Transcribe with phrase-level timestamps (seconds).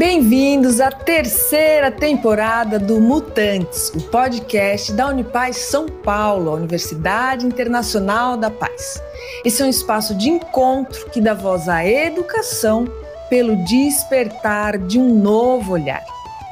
[0.00, 8.34] Bem-vindos à terceira temporada do Mutantes, o podcast da Unipaz São Paulo, a Universidade Internacional
[8.34, 8.98] da Paz.
[9.44, 12.88] Esse é um espaço de encontro que dá voz à educação
[13.28, 16.02] pelo despertar de um novo olhar.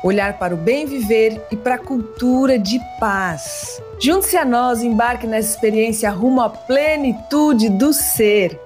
[0.05, 3.83] Olhar para o bem viver e para a cultura de paz.
[3.99, 8.61] Junte-se a nós, embarque nessa experiência rumo à plenitude do ser.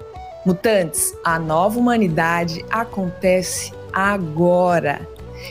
[0.45, 5.07] Mutantes, a nova humanidade acontece agora.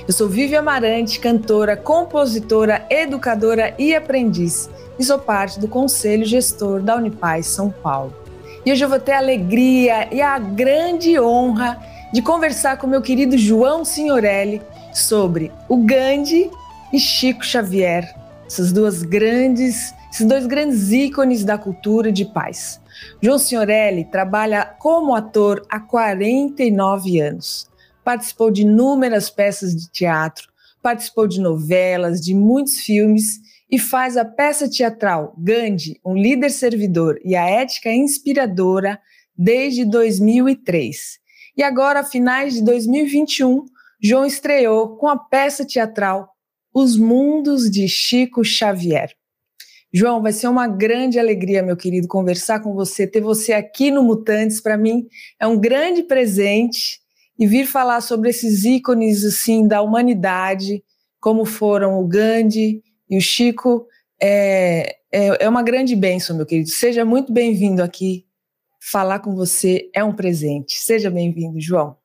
[0.06, 6.82] Eu sou Vivi Amarante, cantora, compositora, educadora e aprendiz, e sou parte do Conselho Gestor
[6.82, 8.12] da Unipaz São Paulo.
[8.64, 11.80] E hoje eu vou ter a alegria e a grande honra
[12.12, 14.60] de conversar com meu querido João Signorelli
[14.92, 16.50] sobre o Gandhi
[16.92, 18.14] e Chico Xavier,
[18.46, 22.80] essas duas grandes, esses dois grandes ícones da cultura de paz.
[23.20, 27.71] João Signorelli trabalha como ator há 49 anos
[28.04, 30.48] participou de inúmeras peças de teatro,
[30.82, 37.18] participou de novelas, de muitos filmes e faz a peça teatral Gandhi, um líder servidor
[37.24, 39.00] e a ética inspiradora
[39.36, 41.18] desde 2003.
[41.56, 43.64] E agora, a finais de 2021,
[44.02, 46.28] João estreou com a peça teatral
[46.74, 49.14] Os Mundos de Chico Xavier.
[49.92, 54.02] João, vai ser uma grande alegria, meu querido, conversar com você, ter você aqui no
[54.02, 55.06] Mutantes, para mim
[55.38, 57.01] é um grande presente
[57.42, 60.80] e vir falar sobre esses ícones assim da humanidade,
[61.18, 63.88] como foram o Gandhi e o Chico,
[64.22, 66.68] é, é, é uma grande bênção, meu querido.
[66.68, 68.24] Seja muito bem-vindo aqui.
[68.80, 70.78] Falar com você é um presente.
[70.78, 71.96] Seja bem-vindo, João.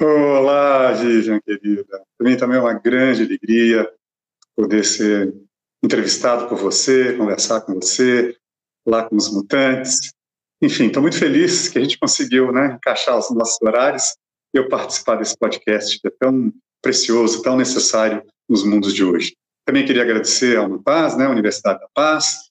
[0.00, 2.02] Olá, Vivian, querida.
[2.18, 3.88] Para mim também é uma grande alegria
[4.56, 5.32] poder ser
[5.80, 8.34] entrevistado por você, conversar com você,
[8.84, 10.12] lá com os mutantes.
[10.60, 14.16] Enfim, estou muito feliz que a gente conseguiu né, encaixar os nossos horários
[14.52, 19.36] eu participar desse podcast que é tão precioso, tão necessário nos mundos de hoje.
[19.64, 22.48] Também queria agradecer ao Unipaz, né, Universidade da Paz,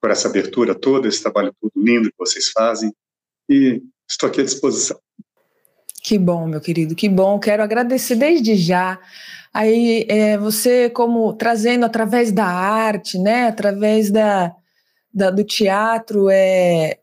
[0.00, 2.92] por essa abertura toda, esse trabalho todo lindo que vocês fazem,
[3.48, 4.98] e estou aqui à disposição.
[6.02, 7.38] Que bom, meu querido, que bom.
[7.38, 9.00] Quero agradecer desde já.
[9.52, 14.54] Aí é, você como trazendo através da arte, né, através da,
[15.12, 16.98] da do teatro, é,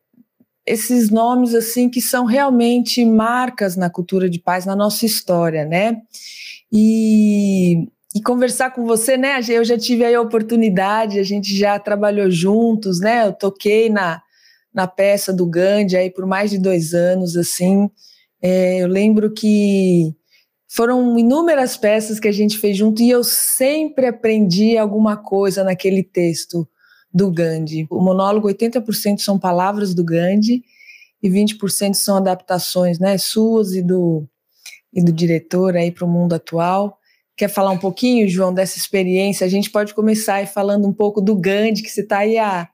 [0.65, 6.01] esses nomes assim que são realmente marcas na cultura de paz, na nossa história, né?
[6.71, 9.39] E, e conversar com você, né?
[9.47, 13.27] Eu já tive a oportunidade, a gente já trabalhou juntos, né?
[13.27, 14.21] Eu toquei na,
[14.73, 17.89] na peça do Gandhi aí por mais de dois anos, assim.
[18.41, 20.15] É, eu lembro que
[20.67, 26.03] foram inúmeras peças que a gente fez junto e eu sempre aprendi alguma coisa naquele
[26.03, 26.67] texto
[27.15, 27.87] do Gandhi.
[27.89, 30.61] O monólogo, 80% são palavras do Gandhi
[31.23, 34.27] e 20% são adaptações, né, suas e do,
[34.93, 36.99] e do diretor aí para o mundo atual.
[37.37, 39.45] Quer falar um pouquinho, João, dessa experiência?
[39.45, 42.67] A gente pode começar aí falando um pouco do Gandhi, que você está aí há,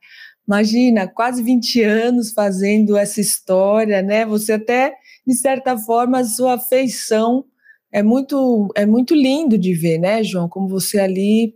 [0.47, 4.25] imagina, quase 20 anos fazendo essa história, né?
[4.25, 7.45] Você até, de certa forma, a sua afeição
[7.91, 10.49] é muito, é muito lindo de ver, né, João?
[10.49, 11.53] Como você ali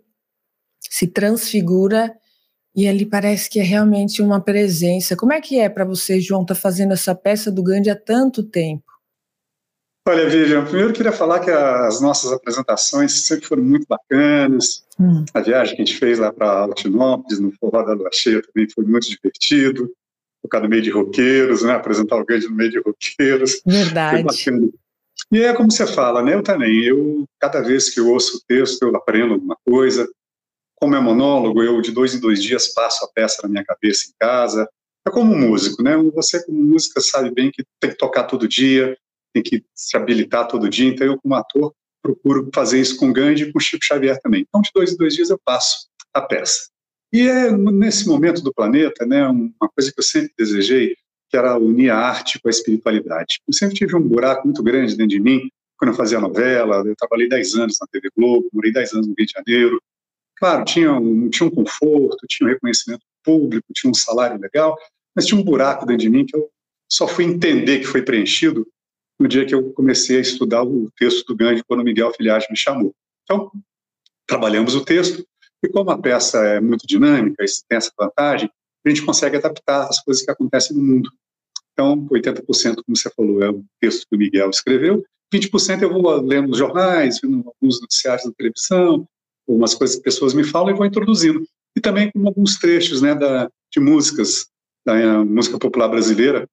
[0.79, 2.15] se transfigura
[2.75, 5.15] e ali parece que é realmente uma presença.
[5.15, 7.95] Como é que é para você, João, estar tá fazendo essa peça do Gandhi há
[7.95, 8.83] tanto tempo?
[10.07, 14.85] Olha, Vivian, primeiro queria falar que as nossas apresentações sempre foram muito bacanas.
[14.99, 15.25] Hum.
[15.33, 18.69] A viagem que a gente fez lá para Altinópolis, no Forró da Lua Cheia, também
[18.69, 19.91] foi muito divertido.
[20.43, 21.73] Tocar no meio de roqueiros, né?
[21.73, 23.61] apresentar o Gandhi no meio de roqueiros.
[23.65, 24.27] Verdade.
[25.31, 26.35] E é como você fala, né?
[26.35, 26.83] Eu também.
[26.83, 30.07] Eu, cada vez que eu ouço o texto, eu aprendo alguma coisa
[30.75, 34.09] como é monólogo, eu de dois em dois dias passo a peça na minha cabeça
[34.09, 34.69] em casa.
[35.07, 35.95] É como músico, né?
[36.13, 38.97] Você como música sabe bem que tem que tocar todo dia,
[39.33, 40.89] tem que se habilitar todo dia.
[40.89, 44.45] Então eu como ator procuro fazer isso com Gandhi e com Chico Xavier também.
[44.47, 46.69] Então de dois em dois dias eu passo a peça.
[47.13, 49.27] E é nesse momento do planeta, né?
[49.27, 50.95] Uma coisa que eu sempre desejei
[51.29, 53.39] que era unir a arte com a espiritualidade.
[53.47, 56.83] Eu sempre tive um buraco muito grande dentro de mim quando eu fazia novela.
[56.85, 59.81] Eu trabalhei 10 anos na TV Globo, morei 10 anos no Rio de Janeiro,
[60.37, 64.77] Claro, tinha um, tinha um conforto, tinha um reconhecimento público, tinha um salário legal,
[65.15, 66.49] mas tinha um buraco dentro de mim que eu
[66.91, 68.67] só fui entender que foi preenchido
[69.19, 72.57] no dia que eu comecei a estudar o texto do Gandhi, quando Miguel Filhage me
[72.57, 72.93] chamou.
[73.23, 73.49] Então,
[74.27, 75.25] trabalhamos o texto,
[75.63, 78.49] e como a peça é muito dinâmica, tem essa vantagem,
[78.85, 81.09] a gente consegue adaptar as coisas que acontecem no mundo.
[81.71, 82.43] Então, 80%,
[82.85, 85.03] como você falou, é o texto que o Miguel escreveu,
[85.33, 89.07] 20% eu vou lendo jornais, vendo alguns noticiários da televisão,
[89.47, 91.43] algumas coisas que pessoas me falam e vou introduzindo.
[91.77, 94.47] E também com alguns trechos né, da, de músicas,
[94.85, 96.47] da música popular brasileira,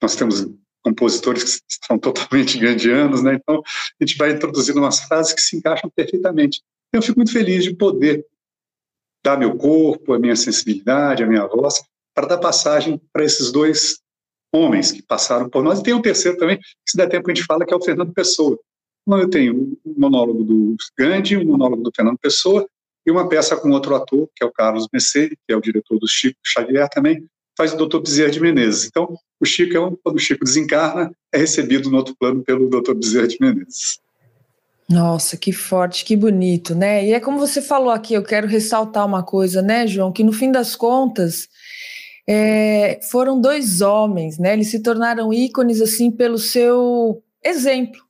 [0.00, 0.46] nós temos
[0.82, 3.34] compositores que são totalmente gandianos, né?
[3.34, 3.62] Então,
[4.00, 6.62] a gente vai introduzindo umas frases que se encaixam perfeitamente.
[6.92, 8.24] Eu fico muito feliz de poder
[9.24, 11.82] dar meu corpo, a minha sensibilidade, a minha voz,
[12.14, 13.98] para dar passagem para esses dois
[14.54, 15.80] homens que passaram por nós.
[15.80, 17.84] E tem um terceiro também, que se der tempo a gente fala, que é o
[17.84, 18.58] Fernando Pessoa.
[19.16, 22.68] Eu tenho um monólogo do Gandhi, um monólogo do Fernando Pessoa,
[23.06, 25.98] e uma peça com outro ator, que é o Carlos Messeri, que é o diretor
[25.98, 27.24] do Chico Xavier também,
[27.56, 28.00] faz o Dr.
[28.00, 28.86] Bezerra de Menezes.
[28.86, 32.68] Então, o Chico, é um, quando o Chico desencarna, é recebido no outro plano pelo
[32.68, 32.94] Dr.
[32.94, 33.98] Bezerra de Menezes.
[34.88, 37.06] Nossa, que forte, que bonito, né?
[37.06, 40.32] E é como você falou aqui, eu quero ressaltar uma coisa, né, João, que no
[40.32, 41.48] fim das contas
[42.26, 44.52] é, foram dois homens, né?
[44.52, 48.00] Eles se tornaram ícones assim pelo seu exemplo,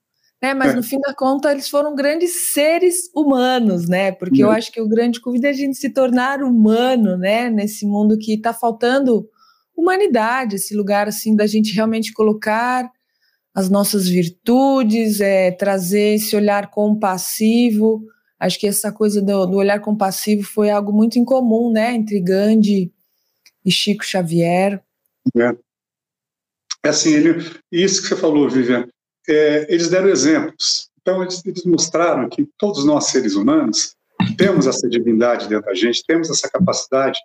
[0.42, 0.54] né?
[0.54, 0.76] Mas é.
[0.76, 4.12] no fim da conta eles foram grandes seres humanos, né?
[4.12, 7.50] Porque eu acho que o grande convite é a gente se tornar humano, né?
[7.50, 9.28] Nesse mundo que está faltando
[9.76, 12.90] humanidade, esse lugar assim da gente realmente colocar
[13.54, 18.04] as nossas virtudes, é, trazer esse olhar compassivo.
[18.38, 22.92] Acho que essa coisa do, do olhar compassivo foi algo muito incomum, né, entre Gandhi
[23.64, 24.80] e Chico Xavier.
[25.36, 25.56] É,
[26.84, 28.86] é assim, ele, isso que você falou, Vivian,
[29.28, 30.88] é, eles deram exemplos.
[31.00, 33.94] Então, eles, eles mostraram que todos nós, seres humanos,
[34.36, 37.18] temos essa divindade dentro da gente, temos essa capacidade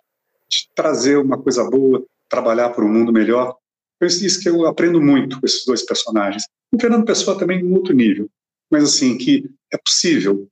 [0.48, 3.56] de trazer uma coisa boa, trabalhar por um mundo melhor.
[3.96, 6.44] Então, isso que eu aprendo muito com esses dois personagens.
[6.72, 8.28] O Fernando Pessoa também em outro nível,
[8.70, 10.48] mas assim, que é possível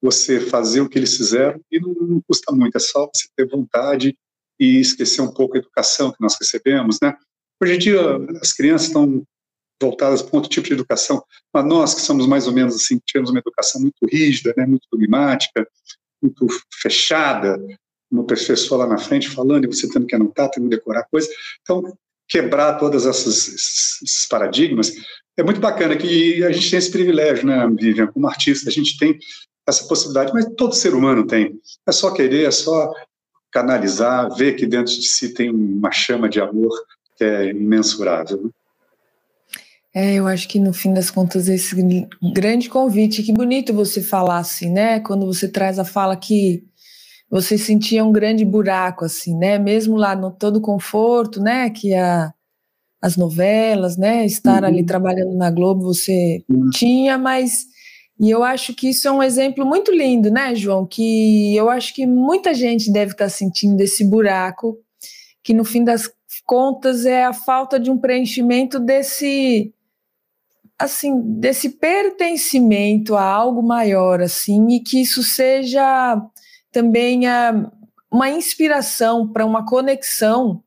[0.00, 3.46] você fazer o que eles fizeram e não, não custa muito, é só você ter
[3.48, 4.16] vontade
[4.58, 7.14] e esquecer um pouco a educação que nós recebemos, né?
[7.60, 8.00] Hoje em dia,
[8.40, 9.24] as crianças estão
[9.80, 11.22] voltadas para outro tipo de educação,
[11.52, 14.86] mas nós que somos mais ou menos assim, tivemos uma educação muito rígida, né, muito
[14.90, 15.66] dogmática,
[16.22, 16.46] muito
[16.82, 17.58] fechada,
[18.10, 21.28] uma pessoa lá na frente falando e você tendo que anotar, tendo que decorar coisa.
[21.62, 21.82] Então,
[22.28, 24.92] quebrar todos esses paradigmas
[25.36, 28.98] é muito bacana que a gente tem esse privilégio, né, Vivian, como artista, a gente
[28.98, 29.18] tem
[29.66, 31.60] essa possibilidade, mas todo ser humano tem.
[31.86, 32.92] É só querer, é só
[33.52, 36.72] canalizar, ver que dentro de si tem uma chama de amor
[37.16, 38.42] que é imensurável.
[38.42, 38.50] Né?
[40.00, 41.74] É, eu acho que no fim das contas esse
[42.32, 45.00] grande convite, que bonito você falar assim, né?
[45.00, 46.62] Quando você traz a fala que
[47.28, 49.58] você sentia um grande buraco, assim, né?
[49.58, 51.68] Mesmo lá no todo conforto, né?
[51.70, 52.32] Que a,
[53.02, 54.24] as novelas, né?
[54.24, 54.68] Estar uhum.
[54.68, 56.70] ali trabalhando na Globo, você uhum.
[56.70, 57.66] tinha, mas
[58.20, 60.86] e eu acho que isso é um exemplo muito lindo, né, João?
[60.86, 64.78] Que eu acho que muita gente deve estar sentindo esse buraco,
[65.42, 66.08] que no fim das
[66.46, 69.74] contas é a falta de um preenchimento desse
[70.78, 76.20] assim, desse pertencimento a algo maior, assim, e que isso seja
[76.70, 77.70] também a,
[78.10, 80.62] uma inspiração para uma conexão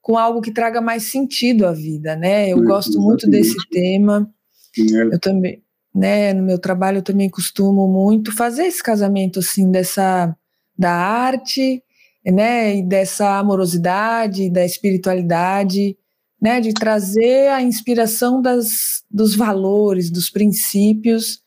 [0.00, 2.50] com algo que traga mais sentido à vida, né?
[2.50, 4.30] Eu gosto muito desse tema.
[4.78, 5.14] É.
[5.14, 5.60] Eu também,
[5.92, 10.36] né, no meu trabalho eu também costumo muito fazer esse casamento assim dessa
[10.78, 11.82] da arte,
[12.24, 15.96] né, e dessa amorosidade, da espiritualidade,
[16.40, 21.40] né, de trazer a inspiração das, dos valores, dos princípios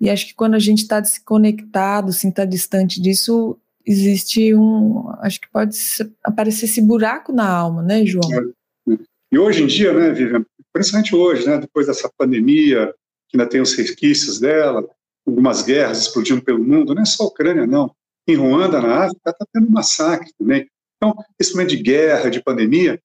[0.00, 5.10] e acho que quando a gente está desconectado, assim, está distante disso, existe um.
[5.18, 5.76] Acho que pode
[6.22, 8.32] aparecer esse buraco na alma, né, João?
[8.32, 8.98] É.
[9.32, 12.94] E hoje em dia, né, Vivian, principalmente hoje, né, depois dessa pandemia,
[13.28, 14.88] que ainda tem os resquícios dela,
[15.26, 17.92] algumas guerras explodindo pelo mundo, não é só a Ucrânia, não.
[18.26, 20.66] Em Ruanda, na África, está tendo massacre também.
[20.96, 23.00] Então, esse momento de guerra, de pandemia,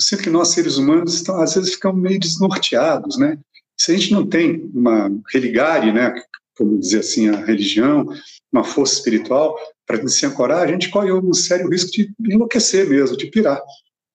[0.00, 3.38] sinto que nós, seres humanos, estão, às vezes ficamos meio desnorteados, né?
[3.78, 6.14] Se a gente não tem uma religare, né,
[6.56, 8.08] como dizer assim, a religião,
[8.52, 13.16] uma força espiritual, para se ancorar, a gente corre um sério risco de enlouquecer mesmo,
[13.16, 13.60] de pirar.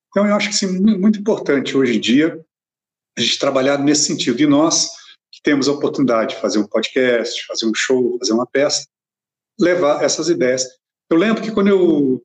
[0.10, 2.40] Então, eu acho que sim, muito importante hoje em dia
[3.18, 4.42] a gente trabalhar nesse sentido.
[4.42, 4.90] E nós,
[5.32, 8.88] que temos a oportunidade de fazer um podcast, fazer um show, fazer uma peça,
[9.60, 10.66] levar essas ideias.
[11.10, 12.24] Eu lembro que quando eu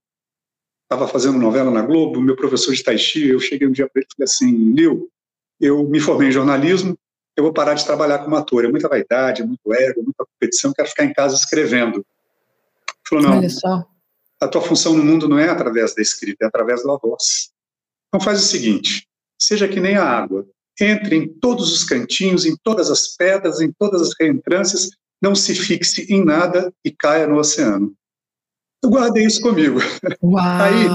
[0.85, 4.01] estava fazendo novela na Globo, meu professor de Tai Chi, eu cheguei um dia para
[4.01, 5.11] ele e falei assim, Lil,
[5.61, 6.97] eu me formei em jornalismo,
[7.37, 8.65] eu vou parar de trabalhar como ator.
[8.65, 11.97] É muita vaidade, é muito ego, muita competição, quero ficar em casa escrevendo.
[11.97, 13.85] Ele falou, não, Olha só.
[14.41, 17.51] a tua função no mundo não é através da escrita, é através da voz.
[18.09, 19.09] Então faz o seguinte,
[19.41, 20.47] seja que nem a água,
[20.81, 25.55] entre em todos os cantinhos, em todas as pedras, em todas as reentrâncias, não se
[25.55, 27.95] fixe em nada e caia no oceano.
[28.85, 29.79] Eu guardei isso comigo.
[30.23, 30.43] Uau.
[30.61, 30.89] Aí,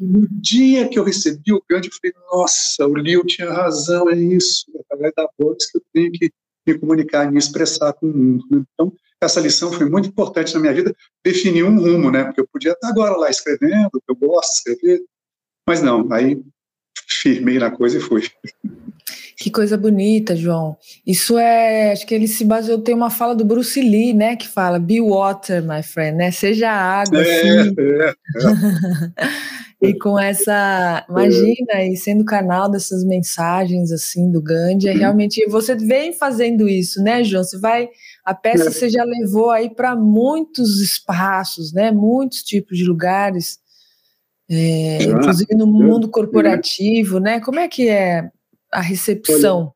[0.00, 4.16] no dia que eu recebi o Gandhi, eu falei, nossa, o Leo tinha razão, é
[4.16, 6.30] isso, é através da voz que eu tenho que
[6.64, 8.46] me comunicar, me expressar com o mundo.
[8.48, 8.62] Né?
[8.72, 10.94] Então, essa lição foi muito importante na minha vida,
[11.24, 12.24] definir um rumo, né?
[12.24, 15.04] Porque eu podia estar agora lá escrevendo, eu gosto de escrever,
[15.66, 16.40] mas não, aí
[17.08, 18.22] firmei na coisa e fui.
[19.36, 20.76] Que coisa bonita, João.
[21.06, 24.46] Isso é, acho que ele se baseou, tem uma fala do Bruce Lee, né, que
[24.46, 26.30] fala be water, my friend, né?
[26.30, 27.74] Seja água, é, assim.
[27.78, 28.14] É, é.
[29.88, 35.74] e com essa, imagina, e sendo canal dessas mensagens assim do Gandhi, é realmente você
[35.74, 37.42] vem fazendo isso, né, João?
[37.42, 37.88] Você vai
[38.24, 38.70] a peça é.
[38.70, 41.90] você já levou aí para muitos espaços, né?
[41.90, 43.58] Muitos tipos de lugares,
[44.48, 47.40] é, inclusive no mundo corporativo, né?
[47.40, 48.30] Como é que é
[48.72, 49.72] a recepção?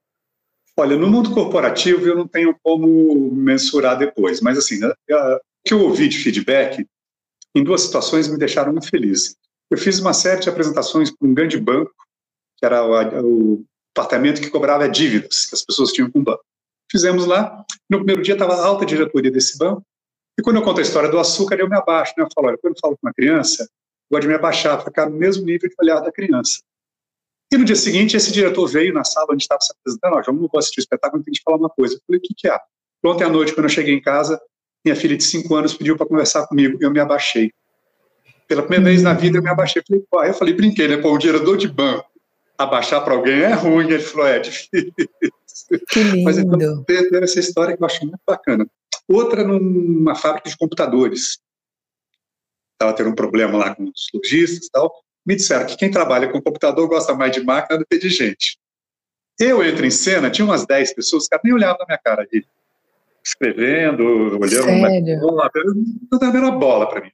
[0.77, 5.41] Olha, olha, no mundo corporativo eu não tenho como mensurar depois, mas assim, né, o
[5.65, 6.87] que eu ouvi de feedback
[7.55, 9.37] em duas situações me deixaram muito feliz.
[9.71, 11.93] Eu fiz uma série de apresentações para um grande banco,
[12.57, 16.45] que era o, o departamento que cobrava dívidas que as pessoas tinham com o banco.
[16.91, 17.65] Fizemos lá.
[17.91, 19.83] No primeiro dia estava a alta diretoria desse banco.
[20.39, 22.13] E quando eu conto a história do açúcar, eu me abaixo.
[22.17, 22.25] Né?
[22.25, 23.69] Eu falo, olha, quando eu falo com uma criança, eu
[24.13, 26.61] gosto de me abaixar, ficar no mesmo nível de olhar da criança.
[27.53, 30.17] E no dia seguinte, esse diretor veio na sala onde estava se apresentando.
[30.17, 31.95] Ó, vamos assistir o espetáculo, tem que falar uma coisa.
[31.95, 32.59] Eu falei, o que, que é?
[33.05, 34.41] Ontem à noite, quando eu cheguei em casa,
[34.85, 36.77] minha filha de 5 anos pediu para conversar comigo.
[36.81, 37.53] Eu me abaixei.
[38.49, 39.83] Pela primeira vez na vida, eu me abaixei.
[39.87, 40.97] Falei, pô, eu falei, brinquei, né?
[40.97, 42.05] Pô, um diretor de banco
[42.59, 43.91] abaixar para alguém é ruim.
[43.91, 44.93] Ele falou, é, é difícil.
[45.89, 46.25] Que lindo.
[46.25, 48.67] Mas então, teve essa história que eu acho muito bacana.
[49.09, 51.39] Outra numa fábrica de computadores.
[52.73, 54.93] Estava tendo um problema lá com os lojistas e tal.
[55.27, 58.59] Me disseram que quem trabalha com computador gosta mais de máquina do que de gente.
[59.39, 62.23] Eu entro em cena, tinha umas 10 pessoas, os caras nem olhavam na minha cara
[62.23, 62.47] ali.
[63.25, 64.69] Escrevendo, olhando,
[65.25, 67.11] não estava vendo a bola para mim.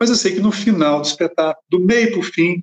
[0.00, 2.62] Mas eu sei que no final do espetáculo, do meio para o fim,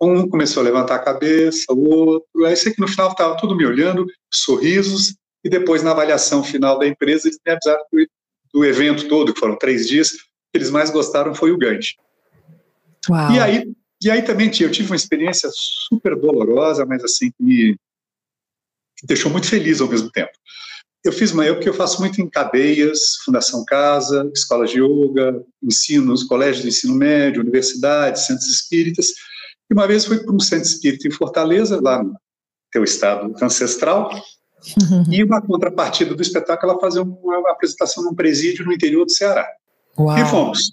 [0.00, 2.44] um começou a levantar a cabeça, o outro.
[2.44, 6.78] Aí sei que no final estava tudo me olhando, sorrisos, e depois na avaliação final
[6.78, 8.08] da empresa eles me avisaram que
[8.52, 10.18] do evento todo, que foram três dias, que
[10.54, 11.96] eles mais gostaram foi o Gandhi.
[13.08, 13.32] Uau.
[13.32, 13.72] E aí,
[14.04, 17.76] e aí também eu tive uma experiência super dolorosa, mas assim que me
[19.04, 20.30] deixou muito feliz ao mesmo tempo.
[21.04, 25.44] Eu fiz uma eu que eu faço muito em cadeias, Fundação Casa, escolas de yoga,
[25.60, 29.08] ensinos, colégios de ensino médio, universidades, centros espíritas,
[29.68, 32.14] e uma vez fui para um centro espírita em Fortaleza, lá no
[32.70, 34.10] teu estado ancestral,
[34.80, 35.04] uhum.
[35.10, 39.48] e uma contrapartida do espetáculo ela fazer uma apresentação num presídio no interior do Ceará.
[39.98, 40.16] Uau.
[40.16, 40.72] E fomos.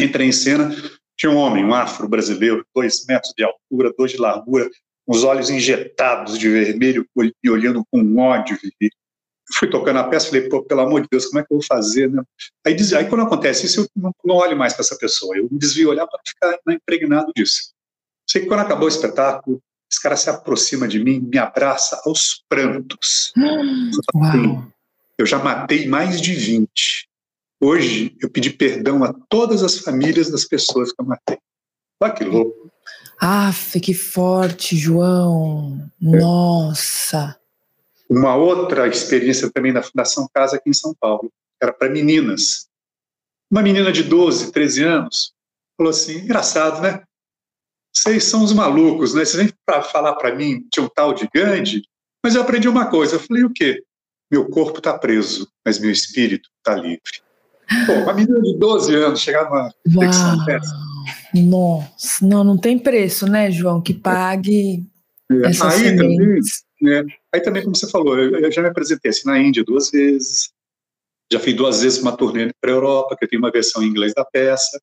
[0.00, 0.74] Entrei em cena,
[1.16, 4.68] tinha um homem, um afro-brasileiro, dois metros de altura, dois de largura,
[5.06, 7.06] os olhos injetados de vermelho
[7.42, 8.58] e olhando com ódio.
[9.54, 11.66] Fui tocando a peça, falei, pô, pelo amor de Deus, como é que eu vou
[11.66, 12.10] fazer?
[12.10, 12.22] Né?
[12.66, 15.58] Aí, aí quando acontece isso, eu não, não olho mais para essa pessoa, eu me
[15.58, 17.72] desvio olhar para ficar né, impregnado disso.
[18.26, 22.42] Sei que quando acabou o espetáculo, esse cara se aproxima de mim, me abraça aos
[22.48, 23.32] prantos.
[24.14, 24.66] Uau.
[25.18, 27.08] Eu já matei mais de 20.
[27.64, 31.38] Hoje eu pedi perdão a todas as famílias das pessoas que eu matei.
[32.02, 32.72] Olha que louco.
[33.20, 35.88] Ah, que forte, João.
[36.02, 36.18] É.
[36.18, 37.38] Nossa.
[38.10, 41.32] Uma outra experiência também na Fundação Casa aqui em São Paulo.
[41.62, 42.66] Era para meninas.
[43.48, 45.32] Uma menina de 12, 13 anos
[45.76, 47.04] falou assim: engraçado, né?
[47.94, 49.24] vocês são os malucos, né?
[49.24, 51.82] Vocês vêm para falar para mim de um tal de Gandhi,
[52.24, 53.16] mas eu aprendi uma coisa.
[53.16, 53.84] Eu falei, o quê?
[54.30, 57.22] Meu corpo está preso, mas meu espírito está livre.
[57.86, 60.74] Pô, uma menina de 12 anos chegar numa reflexão dessa.
[61.34, 64.84] Nossa, não, não tem preço, né, João, que pague
[65.30, 65.46] é.
[65.48, 66.40] essas aí também,
[66.86, 69.90] é, aí também, como você falou, eu, eu, já me apresentei assim, na Índia duas
[69.90, 70.50] vezes,
[71.32, 73.86] já fiz duas vezes uma turnê para a Europa, que eu tenho uma versão em
[73.86, 74.78] inglês da peça,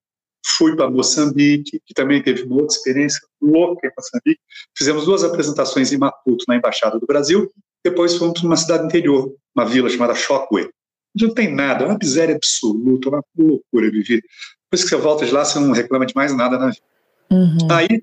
[0.46, 4.40] Fui para Moçambique, que também teve uma outra experiência louca em Moçambique.
[4.78, 7.52] Fizemos duas apresentações em Maputo, na Embaixada do Brasil.
[7.84, 10.70] Depois fomos para uma cidade interior, uma vila chamada Chokwe.
[11.16, 14.24] Não tem nada, é uma miséria absoluta, uma loucura viver.
[14.66, 16.86] Depois que você volta de lá, você não reclama de mais nada na vida.
[17.32, 17.68] Uhum.
[17.72, 18.02] Aí,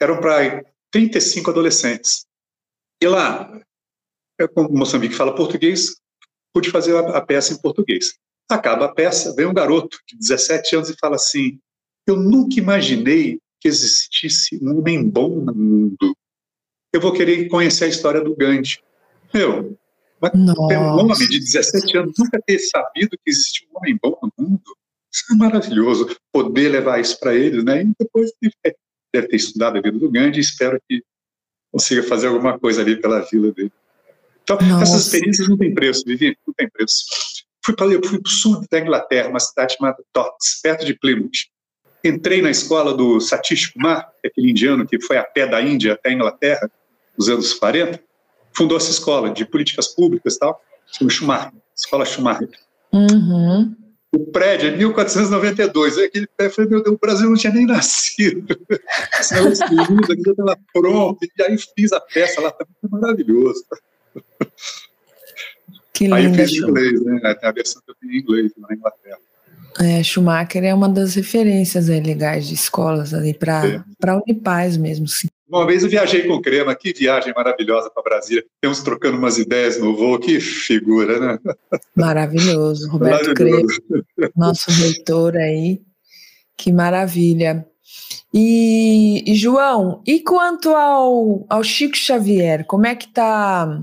[0.00, 2.26] eram para 35 adolescentes.
[3.02, 3.60] E lá,
[4.38, 5.96] é como Moçambique fala português,
[6.52, 8.14] pude fazer a, a peça em português.
[8.48, 11.58] Acaba a peça, vem um garoto de 17 anos e fala assim:
[12.06, 16.16] eu nunca imaginei que existisse um homem bom no mundo.
[16.92, 18.78] Eu vou querer conhecer a história do Gandhi.
[19.34, 19.76] Meu,
[20.20, 24.18] mas ter um homem de 17 anos nunca ter sabido que existia um homem bom
[24.22, 24.76] no mundo.
[25.12, 26.16] Isso é maravilhoso.
[26.32, 27.82] Poder levar isso para eles, né?
[27.82, 28.30] E depois
[29.12, 31.02] deve ter estudado a vida do Gandhi e espero que
[31.72, 33.72] consiga fazer alguma coisa ali pela vila dele.
[34.42, 34.82] Então, Nossa.
[34.82, 37.04] essas experiências não têm preço, Vivi, não tem preço.
[37.64, 41.56] Fui para o sul da Inglaterra, uma cidade chamada Tots, perto de Plymouth
[42.08, 46.10] entrei na escola do Satish Kumar, aquele indiano que foi a pé da Índia até
[46.10, 46.70] a Inglaterra,
[47.16, 48.00] nos anos 40,
[48.56, 52.48] fundou essa escola de políticas públicas e tal, chama Schumacher, Escola Schumacher.
[52.92, 53.74] Uhum.
[54.14, 55.98] O prédio é 1492.
[55.98, 58.46] Aí aquele pé, falei, meu Deus, o Brasil não tinha nem nascido.
[59.20, 61.18] Esse aqui estava pronto.
[61.22, 63.64] E aí fiz a peça lá, também foi maravilhoso.
[65.92, 67.34] Que aí eu fiz em inglês, né?
[67.34, 69.18] Tem a versão que eu tenho em inglês na Inglaterra.
[69.78, 74.12] É, Schumacher é uma das referências aí, legais de escolas ali para é.
[74.12, 75.28] Unipaz mesmo, sim.
[75.48, 78.44] Uma vez eu viajei com o Crema, que viagem maravilhosa para Brasília.
[78.60, 81.38] Temos trocando umas ideias no voo, que figura, né?
[81.94, 83.80] Maravilhoso, Roberto Maravilhoso.
[84.16, 85.80] Crema, nosso reitor aí,
[86.56, 87.64] que maravilha.
[88.34, 93.80] E, e, João, e quanto ao, ao Chico Xavier, como é que tá?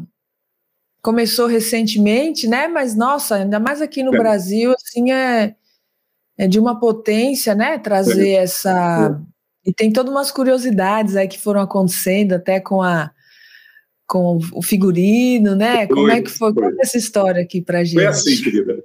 [1.01, 2.67] Começou recentemente, né?
[2.67, 4.17] Mas nossa, ainda mais aqui no é.
[4.17, 5.55] Brasil, assim é,
[6.37, 7.79] é de uma potência, né?
[7.79, 8.43] Trazer é.
[8.43, 9.21] essa
[9.65, 13.11] e tem todas umas curiosidades aí que foram acontecendo, até com a
[14.05, 15.87] com o figurino, né?
[15.87, 16.53] Foi, Como é que foi?
[16.53, 16.63] foi.
[16.63, 17.95] Conta essa história aqui pra gente.
[17.95, 18.83] Foi assim, querida.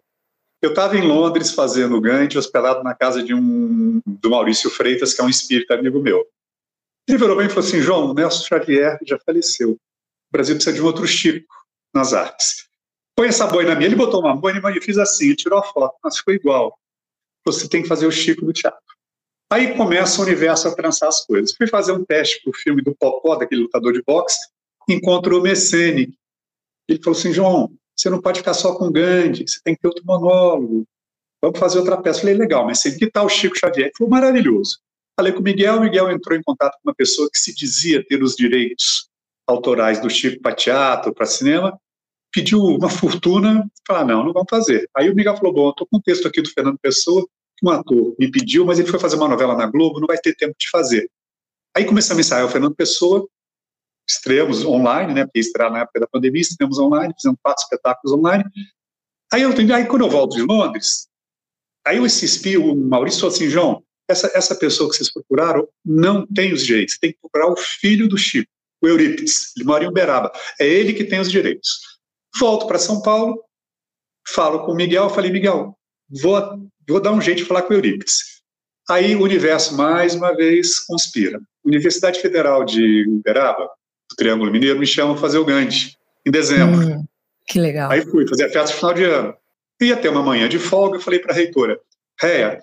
[0.63, 5.15] Eu estava em Londres fazendo o Gandhi, hospedado na casa de um do Maurício Freitas,
[5.15, 6.25] que é um espírito amigo meu.
[7.09, 9.73] Ele virou bem e falou assim: João, o Nelson Xavier já faleceu.
[9.73, 11.55] O Brasil precisa de um outro Chico
[11.95, 12.69] nas artes.
[13.17, 13.87] Põe essa boina minha.
[13.87, 16.79] Ele botou uma boina e fiz assim, tirou a foto, mas ficou igual.
[17.45, 18.81] Você tem que fazer o Chico do teatro.
[19.51, 21.55] Aí começa o universo a trançar as coisas.
[21.55, 24.39] Fui fazer um teste para o filme do Popó, daquele lutador de boxe,
[24.89, 26.15] encontro o Messene.
[26.89, 29.89] Ele falou assim, João, você não pode ficar só com Gandhi, você tem que ter
[29.89, 30.87] outro monólogo.
[31.43, 32.21] Vamos fazer outra peça.
[32.21, 33.91] Falei, legal, mas que tal o Chico Xavier?
[33.97, 34.79] Foi maravilhoso.
[35.19, 38.05] Falei com o Miguel, o Miguel entrou em contato com uma pessoa que se dizia
[38.07, 39.09] ter os direitos
[39.47, 41.79] autorais do Chico para teatro, para cinema,
[42.33, 44.89] pediu uma fortuna, falei, ah, não, não vamos fazer.
[44.95, 47.27] Aí o Miguel falou, bom, estou com um texto aqui do Fernando Pessoa,
[47.63, 50.35] um ator me pediu, mas ele foi fazer uma novela na Globo, não vai ter
[50.35, 51.11] tempo de fazer.
[51.77, 53.29] Aí começamos a ensaiar o Fernando Pessoa,
[54.09, 58.45] estreamos online, né, porque estrear na época da pandemia, estreamos online, fizemos quatro espetáculos online.
[59.33, 61.09] Aí, eu, aí quando eu volto de Londres,
[61.87, 66.27] aí eu insisti, o Maurício falou assim, João, essa, essa pessoa que vocês procuraram não
[66.27, 68.51] tem os direitos, tem que procurar o filho do Chico,
[68.81, 71.99] o Eurípides, ele mora em Uberaba, é ele que tem os direitos.
[72.39, 73.43] Volto para São Paulo,
[74.27, 75.77] falo com o Miguel, falei, Miguel,
[76.09, 76.37] vou
[76.93, 78.39] vou dar um jeito de falar com o Eurípides.
[78.89, 81.39] Aí o universo, mais uma vez, conspira.
[81.65, 83.69] Universidade Federal de Uberaba,
[84.11, 85.95] do Triângulo Mineiro, me chama para fazer o Gandhi,
[86.27, 86.81] em dezembro.
[86.81, 87.05] Hum,
[87.47, 87.91] que legal.
[87.91, 89.35] Aí fui fazer a festa de final de ano.
[89.81, 91.79] Ia ter uma manhã de folga, eu falei para a reitora,
[92.21, 92.61] Réia,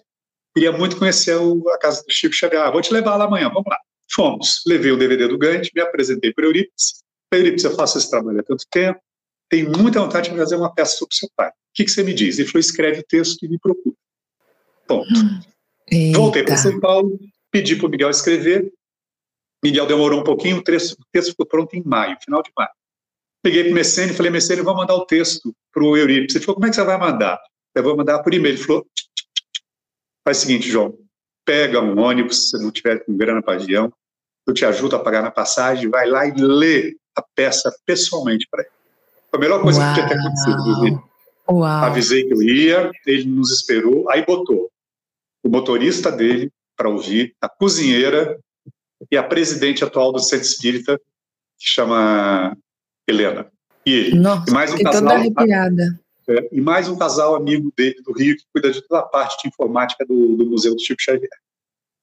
[0.54, 1.38] queria muito conhecer
[1.74, 3.78] a casa do Chico Xavier, ah, vou te levar lá amanhã, vamos lá.
[4.12, 8.10] Fomos, levei o DVD do Gandhi, me apresentei para o Eurípides, Eurípides, eu faço esse
[8.10, 9.00] trabalho há tanto tempo,
[9.50, 11.50] tenho muita vontade de fazer uma peça sobre seu pai.
[11.50, 12.40] O que, que você me diz?
[12.40, 13.96] Ele falou, escreve o texto e me procura.
[14.88, 15.10] Ponto.
[15.91, 16.17] Eita.
[16.17, 17.19] Voltei para São Paulo,
[17.52, 18.71] pedi para o Miguel escrever.
[19.63, 22.69] Miguel demorou um pouquinho, o texto, o texto ficou pronto em maio, final de maio.
[23.41, 26.36] Peguei para o Messene e falei, Messene, vou mandar o texto para o Eurípides.
[26.36, 27.39] Ele falou, como é que você vai mandar?
[27.74, 28.56] Eu vou mandar por e-mail.
[28.56, 28.86] Ele falou,
[30.24, 30.98] faz o seguinte, João,
[31.45, 33.93] pega um ônibus, se não tiver com grana para avião,
[34.48, 38.62] eu te ajudo a pagar na passagem, vai lá e lê a peça pessoalmente para
[38.63, 38.71] ele.
[39.30, 39.93] Foi a melhor coisa Uau.
[39.93, 41.04] que podia ter acontecido.
[41.50, 41.84] Uau.
[41.84, 44.71] Avisei que eu ia, ele nos esperou, aí botou
[45.45, 48.38] o motorista dele para ouvir, a cozinheira
[49.12, 50.99] e a presidente atual do Centro Espírita,
[51.60, 52.58] que chama
[53.08, 53.51] Helena.
[53.86, 54.15] E.
[54.15, 55.99] Nossa, e mais um casal, arrepiada.
[56.27, 59.39] É, e mais um casal amigo dele do Rio que cuida de toda a parte
[59.43, 61.29] de informática do, do Museu do Chico Xavier.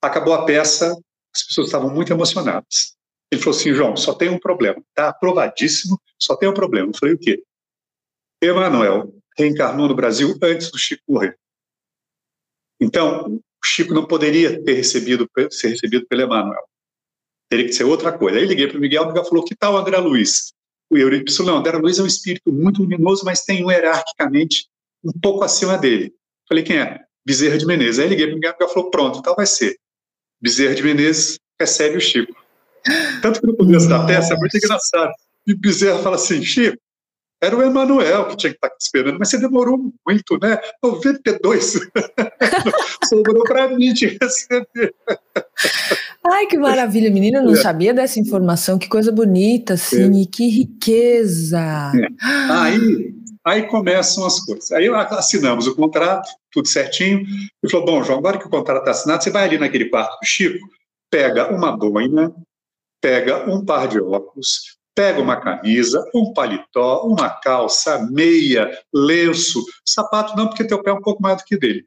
[0.01, 0.97] Acabou a peça,
[1.35, 2.95] as pessoas estavam muito emocionadas.
[3.33, 4.81] Ele falou assim, João, só tem um problema.
[4.91, 6.91] Está aprovadíssimo, só tem um problema.
[6.91, 7.43] Eu falei, o quê?
[8.41, 11.37] Emanuel reencarnou no Brasil antes do Chico morrer.
[12.83, 16.63] Então, o Chico não poderia ter recebido, ser recebido pelo Emmanuel.
[17.49, 18.39] Teria que ser outra coisa.
[18.39, 20.53] Aí liguei para o Miguel, o Miguel falou, que tal André Luiz?
[20.91, 24.67] O Eurípides falou, André Luiz é um espírito muito luminoso, mas tem um hierarquicamente
[25.05, 26.13] um pouco acima dele.
[26.49, 27.01] Falei, quem é?
[27.25, 28.01] Bezerra de Menezes.
[28.01, 29.77] Aí liguei para o Miguel, o Miguel falou, pronto, então vai ser.
[30.41, 32.35] Bezerra de Menezes recebe o Chico.
[33.23, 35.13] Tanto que no começo da peça é muito engraçado.
[35.47, 36.77] E Bezerra fala assim, Chico,
[37.43, 40.61] era o Emanuel que tinha que estar esperando, mas você demorou muito, né?
[40.81, 41.81] 92.
[43.09, 44.95] Sobrou para mim de receber.
[46.25, 47.57] Ai, que maravilha, menina, eu não é.
[47.57, 50.27] sabia dessa informação, que coisa bonita, assim, é.
[50.31, 51.59] que riqueza.
[51.59, 52.07] É.
[52.49, 54.71] Aí, aí começam as coisas.
[54.71, 57.27] Aí assinamos o contrato, tudo certinho,
[57.61, 60.17] e falou, bom, João, agora que o contrato está assinado, você vai ali naquele quarto
[60.21, 60.65] do Chico,
[61.11, 62.33] pega uma boina,
[63.01, 70.37] pega um par de óculos, pega uma camisa, um paletó, uma calça, meia, lenço, sapato
[70.37, 71.85] não, porque teu pé é um pouco mais do que dele.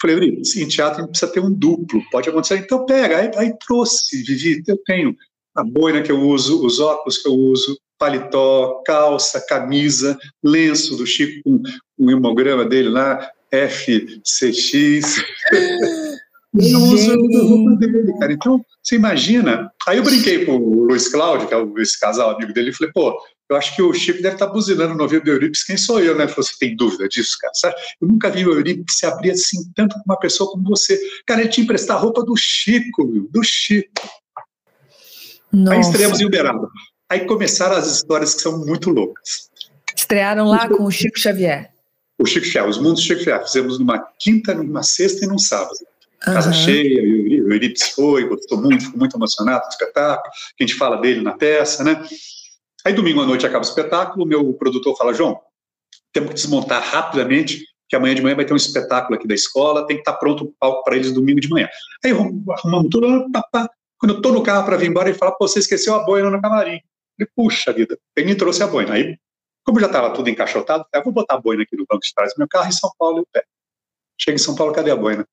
[0.00, 2.56] Falei, em teatro a gente precisa ter um duplo, pode acontecer.
[2.58, 5.16] Então pega, aí, aí trouxe, Vivi, eu tenho
[5.54, 11.04] a boina que eu uso, os óculos que eu uso, paletó, calça, camisa, lenço do
[11.04, 11.60] Chico com
[11.98, 15.16] um hemograma dele lá, FCX.
[16.60, 18.32] eu uso roupa dele, cara.
[18.32, 19.70] Então, você imagina.
[19.86, 22.92] Aí eu brinquei com o Luiz Cláudio, que é esse casal amigo dele, e falei,
[22.92, 23.18] pô,
[23.50, 26.14] eu acho que o Chico deve estar buzinando no ouvido do Eurípides, quem sou eu,
[26.14, 26.24] né?
[26.24, 27.52] Ele falou, você tem dúvida disso, cara?
[27.54, 27.74] Sabe?
[28.00, 31.00] Eu nunca vi o Eurípides se abrir assim tanto com uma pessoa como você.
[31.26, 33.90] Cara, ele te emprestar a roupa do Chico, meu, do Chico.
[35.50, 35.74] Nossa.
[35.74, 36.68] Aí estreamos em Uberaba.
[37.08, 39.48] Aí começaram as histórias que são muito loucas.
[39.96, 41.72] Estrearam lá com o Chico Xavier.
[42.18, 43.46] O Chico Xavier, os mundos Chico Xavier.
[43.46, 45.78] Fizemos numa quinta, numa sexta e num sábado.
[46.20, 46.54] Casa uhum.
[46.54, 50.76] cheia, o Eurípides foi, gostou muito, ficou muito emocionado com o espetáculo, que a gente
[50.76, 52.02] fala dele na peça, né?
[52.84, 55.40] Aí domingo à noite acaba o espetáculo, meu produtor fala, João,
[56.12, 59.86] temos que desmontar rapidamente, que amanhã de manhã vai ter um espetáculo aqui da escola,
[59.86, 61.68] tem que estar pronto o palco para eles domingo de manhã.
[62.04, 63.70] Aí arrumamos tudo, pá, pá.
[63.98, 66.30] quando eu estou no carro para vir embora, ele fala, pô, você esqueceu a boina
[66.30, 66.80] no camarim.
[67.18, 68.94] Eu falei, puxa vida, ele me trouxe a boina.
[68.94, 69.16] Aí,
[69.64, 72.34] como já estava tudo encaixotado, eu vou botar a boina aqui no banco de trás
[72.34, 73.46] do meu carro em São Paulo, eu pego.
[74.20, 75.26] Chega em São Paulo, cadê a boina?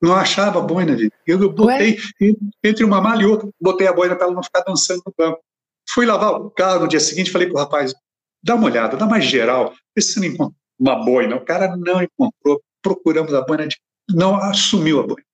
[0.00, 1.12] Não achava a boina, gente.
[1.26, 2.34] Eu, eu botei Ué?
[2.62, 5.40] entre uma malha e outra, botei a boina para ela não ficar dançando no banco.
[5.88, 7.94] Fui lavar o carro no dia seguinte, falei pro rapaz,
[8.42, 11.36] dá uma olhada, dá mais geral, vê se você não encontra uma boina.
[11.36, 13.68] O cara não encontrou, procuramos a boina,
[14.10, 15.26] não assumiu a boina.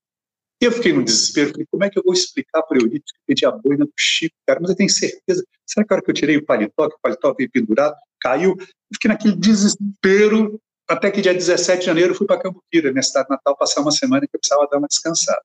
[0.61, 3.19] Eu fiquei no desespero, falei, como é que eu vou explicar para o Eurípides que
[3.19, 4.61] eu pedi a boina do Chico, cara?
[4.61, 7.01] Mas eu tenho certeza, será que a hora que eu tirei o paletó, que o
[7.03, 8.55] paletó veio pendurado, caiu?
[8.61, 10.61] Eu fiquei naquele desespero,
[10.93, 13.91] até que dia 17 de janeiro eu fui para Cambuquira, minha cidade natal, passar uma
[13.91, 15.43] semana que eu precisava dar uma descansada.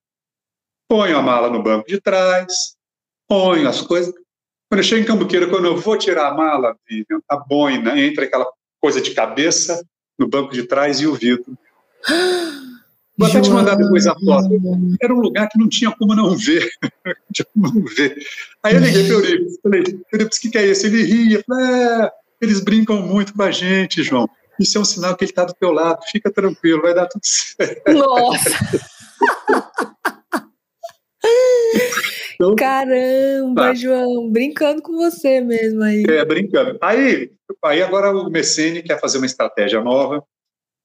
[0.89, 2.75] Ponho a mala no banco de trás,
[3.27, 4.13] ponho as coisas,
[4.69, 6.75] quando eu chego em Cambuqueira, quando eu vou tirar a mala,
[7.29, 8.45] a boina, entra aquela
[8.81, 9.81] coisa de cabeça
[10.19, 11.57] no banco de trás e o vidro.
[13.17, 14.49] Vou até te mandar depois a foto.
[15.01, 16.69] Era um lugar que não tinha como não ver.
[17.53, 18.17] como não ver.
[18.61, 20.85] Aí eu liguei para o Euripides, falei, Euripides, o que, que é isso?
[20.85, 24.29] Ele ria, falei, é, eles brincam muito com a gente, João.
[24.59, 27.21] Isso é um sinal que ele está do teu lado, fica tranquilo, vai dar tudo
[27.25, 27.91] certo.
[27.91, 28.49] Nossa!
[32.35, 33.73] Então, Caramba, tá.
[33.73, 36.03] João, brincando com você mesmo aí.
[36.07, 36.77] É, brincando.
[36.81, 37.31] Aí,
[37.65, 40.23] aí agora o Messene quer fazer uma estratégia nova.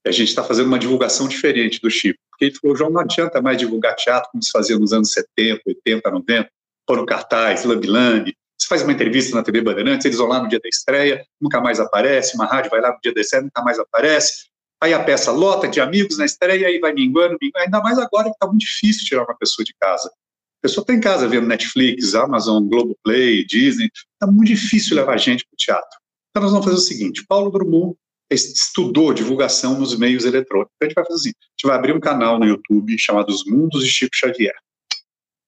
[0.07, 2.19] A gente está fazendo uma divulgação diferente do Chico.
[2.31, 5.61] Porque ele falou, João, não adianta mais divulgar teatro como se fazia nos anos 70,
[5.67, 6.51] 80, 90,
[6.87, 8.35] pôr no cartaz, lambi-lambi.
[8.63, 11.61] Você faz uma entrevista na TV Bandeirantes, eles vão lá no dia da estreia, nunca
[11.61, 14.47] mais aparece, uma rádio vai lá no dia da estreia, nunca mais aparece.
[14.81, 17.65] Aí a peça lota de amigos na estreia, aí vai minguando, minguando.
[17.65, 20.09] Ainda mais agora que está muito difícil tirar uma pessoa de casa.
[20.09, 23.91] A pessoa está em casa vendo Netflix, Amazon, Globoplay, Disney.
[24.13, 25.99] Está muito difícil levar gente para o teatro.
[26.31, 27.97] Então, nós vamos fazer o seguinte: Paulo Drummond
[28.31, 30.73] estudou divulgação nos meios eletrônicos.
[30.77, 33.31] Então, a gente vai fazer assim: a gente vai abrir um canal no YouTube chamado
[33.31, 34.55] Os Mundos de Chico Xavier.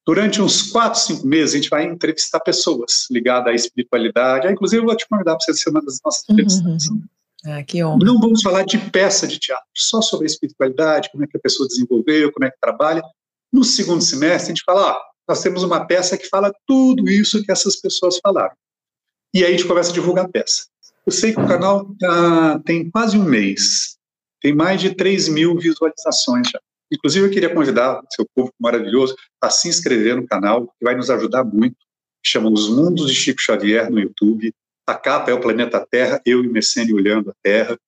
[0.07, 4.47] Durante uns quatro, cinco meses, a gente vai entrevistar pessoas ligadas à espiritualidade.
[4.47, 6.87] Ah, inclusive, eu vou te convidar para você ser uma das nossas entrevistadas.
[6.89, 7.03] Uhum.
[7.47, 8.05] Ah, que honra.
[8.05, 11.41] Não vamos falar de peça de teatro, só sobre a espiritualidade, como é que a
[11.41, 13.03] pessoa desenvolveu, como é que trabalha.
[13.53, 17.43] No segundo semestre, a gente fala, ó, nós temos uma peça que fala tudo isso
[17.43, 18.55] que essas pessoas falaram.
[19.33, 20.67] E aí a gente começa a divulgar a peça.
[21.07, 23.97] Eu sei que o canal tá, tem quase um mês,
[24.41, 26.61] tem mais de 3 mil visualizações já.
[26.95, 30.95] Inclusive, eu queria convidar o seu público maravilhoso a se inscrever no canal, que vai
[30.95, 31.77] nos ajudar muito.
[32.25, 34.53] Chama Os Mundos de Chico Xavier no YouTube.
[34.87, 37.79] A capa é o planeta Terra, eu e Messene olhando a Terra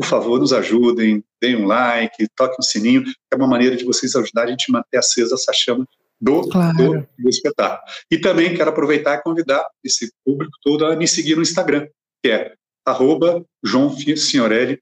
[0.00, 4.16] por favor, nos ajudem, deem um like, toquem o sininho, é uma maneira de vocês
[4.16, 5.86] ajudar a gente a manter acesa essa chama
[6.18, 6.76] do, claro.
[6.76, 7.82] do, do, espetáculo.
[8.10, 11.86] E também quero aproveitar e convidar esse público todo a me seguir no Instagram,
[12.24, 12.54] que é
[12.86, 14.80] arroba João Signorelli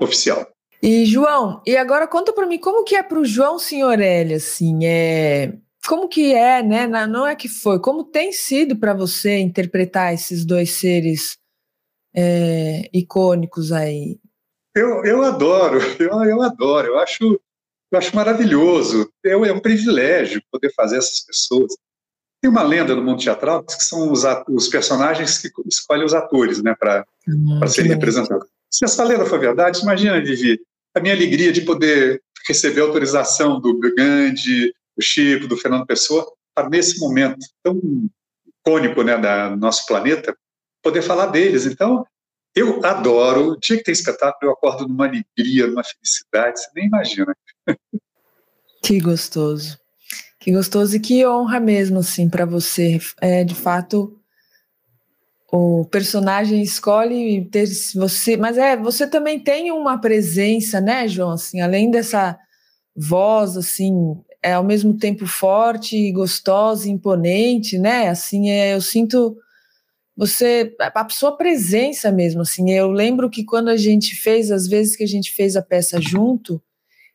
[0.00, 0.48] Oficial.
[0.82, 4.84] E, João, e agora conta para mim, como que é para o João Signorelli, assim,
[4.84, 5.54] é...
[5.86, 6.86] Como que é, né?
[6.86, 11.38] Não é que foi, como tem sido para você interpretar esses dois seres
[12.14, 14.18] é, icônicos aí?
[14.74, 17.40] Eu, eu adoro, eu, eu adoro, eu acho,
[17.90, 19.10] eu acho maravilhoso.
[19.24, 21.72] É, é um privilégio poder fazer essas pessoas.
[22.42, 26.62] Tem uma lenda no mundo teatral que são os, os personagens que escolhem os atores
[26.62, 28.48] né, para hum, serem representados.
[28.70, 30.58] Se essa lenda for verdade, imagina, Vivi,
[30.94, 36.68] a minha alegria de poder receber autorização do Gandhi, do Chico, do Fernando Pessoa, para
[36.68, 37.80] nesse momento tão
[38.46, 40.36] icônico né, da nosso planeta,
[40.82, 41.66] poder falar deles.
[41.66, 42.04] Então,
[42.54, 43.52] eu adoro.
[43.52, 47.34] O dia que tem espetáculo, eu acordo numa alegria, numa felicidade, você nem imagina.
[48.82, 49.78] Que gostoso.
[50.38, 52.98] Que gostoso e que honra mesmo, assim, para você.
[53.20, 54.18] É, de fato,
[55.52, 61.60] o personagem escolhe ter você, mas é, você também tem uma presença, né, João, assim,
[61.60, 62.38] além dessa
[62.94, 63.92] voz, assim,
[64.42, 69.36] é ao mesmo tempo forte, gostosa, imponente, né, assim, é, eu sinto
[70.16, 72.70] você a sua presença mesmo assim.
[72.70, 75.98] Eu lembro que quando a gente fez, as vezes que a gente fez a peça
[75.98, 76.62] junto,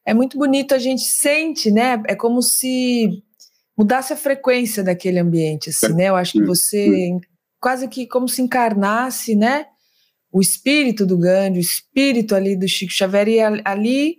[0.03, 2.01] é muito bonito, a gente sente, né?
[2.07, 3.23] É como se
[3.77, 6.09] mudasse a frequência daquele ambiente, assim, né?
[6.09, 7.11] Eu acho que você
[7.65, 9.65] quase que como se encarnasse, né?
[10.31, 14.17] O espírito do Gandhi, o espírito ali do Chico Xavier, e ali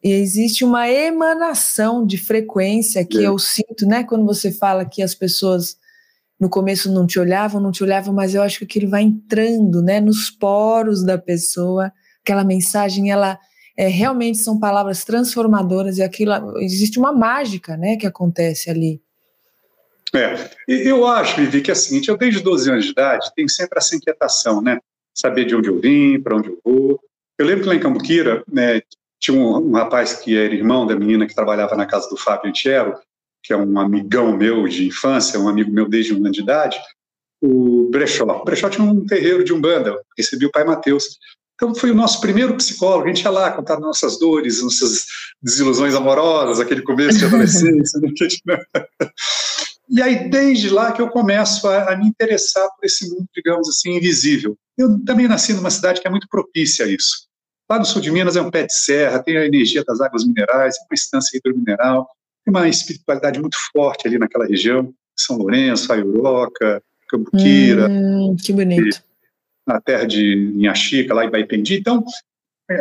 [0.00, 3.26] existe uma emanação de frequência que é.
[3.26, 4.04] eu sinto, né?
[4.04, 5.76] Quando você fala que as pessoas
[6.38, 9.82] no começo não te olhavam, não te olhavam, mas eu acho que aquilo vai entrando,
[9.82, 10.00] né?
[10.00, 13.40] Nos poros da pessoa, aquela mensagem, ela
[13.76, 19.02] é, realmente são palavras transformadoras e aquilo existe uma mágica, né, que acontece ali.
[20.14, 23.48] É, eu acho, Vivi, que é o seguinte, eu desde 12 anos de idade tenho
[23.48, 24.78] sempre essa inquietação, né,
[25.14, 27.00] saber de onde eu vim, para onde eu vou.
[27.38, 28.80] Eu lembro que lá em Cambuquira, né,
[29.20, 32.48] tinha um, um, rapaz que era irmão da menina que trabalhava na casa do Fábio
[32.48, 32.94] Antiero,
[33.42, 36.78] que é um amigão meu de infância, um amigo meu desde um ano de idade,
[37.42, 38.24] o Brechó.
[38.24, 41.18] O Brechó tinha um terreiro de Umbanda, recebi o pai Mateus.
[41.54, 43.04] Então, foi o nosso primeiro psicólogo.
[43.04, 45.06] A gente ia lá contar nossas dores, nossas
[45.40, 48.00] desilusões amorosas, aquele começo de adolescência.
[48.00, 48.58] Né?
[49.88, 53.68] e aí, desde lá que eu começo a, a, me interessar por esse mundo, digamos
[53.68, 54.56] assim, invisível.
[54.76, 57.28] Eu também nasci numa cidade que é muito propícia a isso.
[57.70, 60.24] Lá no sul de Minas é um pé de serra, tem a energia das águas
[60.26, 62.08] minerais, uma estância hidromineral,
[62.44, 67.88] tem uma espiritualidade muito forte ali naquela região, São Lourenço, Aiuroca, Cambuquira.
[67.88, 69.02] Hum, que bonito
[69.66, 71.76] na terra de Inhaxica, lá em Baipendi.
[71.76, 72.04] Então,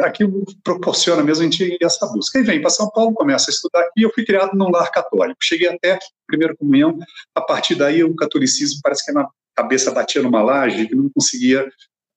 [0.03, 2.39] aquilo proporciona mesmo a gente essa busca.
[2.39, 4.01] E vem para São Paulo, começa a estudar aqui.
[4.03, 5.37] Eu fui criado num lar católico.
[5.41, 6.97] Cheguei até a primeira comunhão.
[7.35, 11.69] A partir daí, o catolicismo parece que a cabeça batia numa laje que não conseguia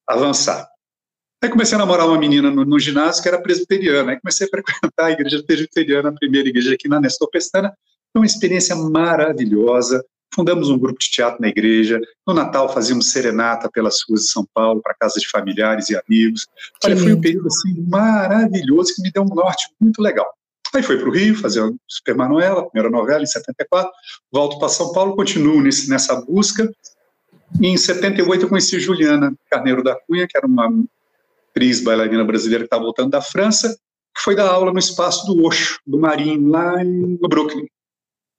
[0.06, 0.68] avançar.
[1.42, 4.12] Aí comecei a namorar uma menina no, no ginásio que era presbiteriana.
[4.12, 7.72] Aí comecei a frequentar a igreja presbiteriana, a primeira igreja aqui na Nestor Pestana.
[8.12, 10.04] Foi uma experiência maravilhosa
[10.36, 11.98] fundamos um grupo de teatro na igreja.
[12.26, 16.46] No Natal fazíamos serenata pelas ruas de São Paulo, para casa de familiares e amigos.
[16.84, 20.30] Olha, foi um período assim maravilhoso que me deu um norte muito legal.
[20.74, 23.90] Aí foi para o Rio fazer a Super Manuela, primeira novela, em 74.
[24.30, 26.70] Volto para São Paulo, continuo nesse, nessa busca.
[27.58, 30.70] E em 78 eu conheci Juliana Carneiro da Cunha, que era uma
[31.50, 33.74] atriz bailarina brasileira que estava voltando da França,
[34.14, 37.66] que foi dar aula no espaço do Osho, do Marinho, lá no Brooklyn.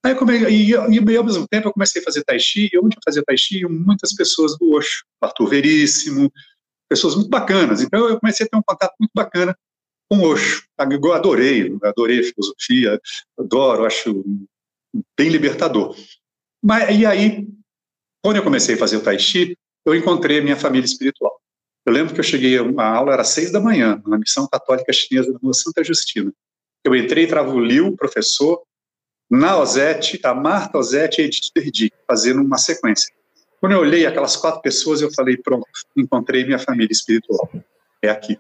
[0.06, 0.38] Aí come...
[0.50, 3.24] e, e, ao mesmo tempo eu comecei a fazer tai chi, e onde eu fazia
[3.24, 6.32] tai chi, muitas pessoas do Osho, Arthur Veríssimo,
[6.90, 7.82] pessoas muito bacanas.
[7.82, 9.58] Então eu comecei a ter um contato muito bacana
[10.10, 10.64] com o Osho.
[10.80, 13.02] Eu adorei, adorei a filosofia,
[13.38, 14.24] adoro, acho
[15.18, 15.96] bem libertador.
[16.64, 17.48] Mas, e aí,
[18.24, 21.40] quando eu comecei a fazer o tai chi, eu encontrei a minha família espiritual.
[21.86, 25.32] Eu lembro que eu cheguei, a aula era seis da manhã, na missão católica chinesa
[25.42, 26.34] da Santa Justina.
[26.84, 28.62] Eu entrei, estava o Liu, professor,
[29.30, 33.14] na Ozete, a Marta Ozete e a Edith Derdi, fazendo uma sequência.
[33.60, 37.50] Quando eu olhei aquelas quatro pessoas, eu falei, pronto, encontrei minha família espiritual.
[38.02, 38.40] É aqui.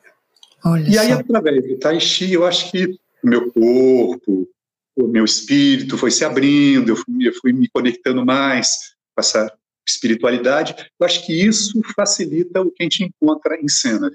[0.63, 1.19] Olha e aí, só.
[1.19, 2.86] através do Tai Chi, eu acho que
[3.23, 4.47] o meu corpo,
[4.95, 9.52] o meu espírito foi se abrindo, eu fui, eu fui me conectando mais com essa
[9.88, 10.76] espiritualidade.
[11.00, 14.12] Eu acho que isso facilita o que a gente encontra em cena,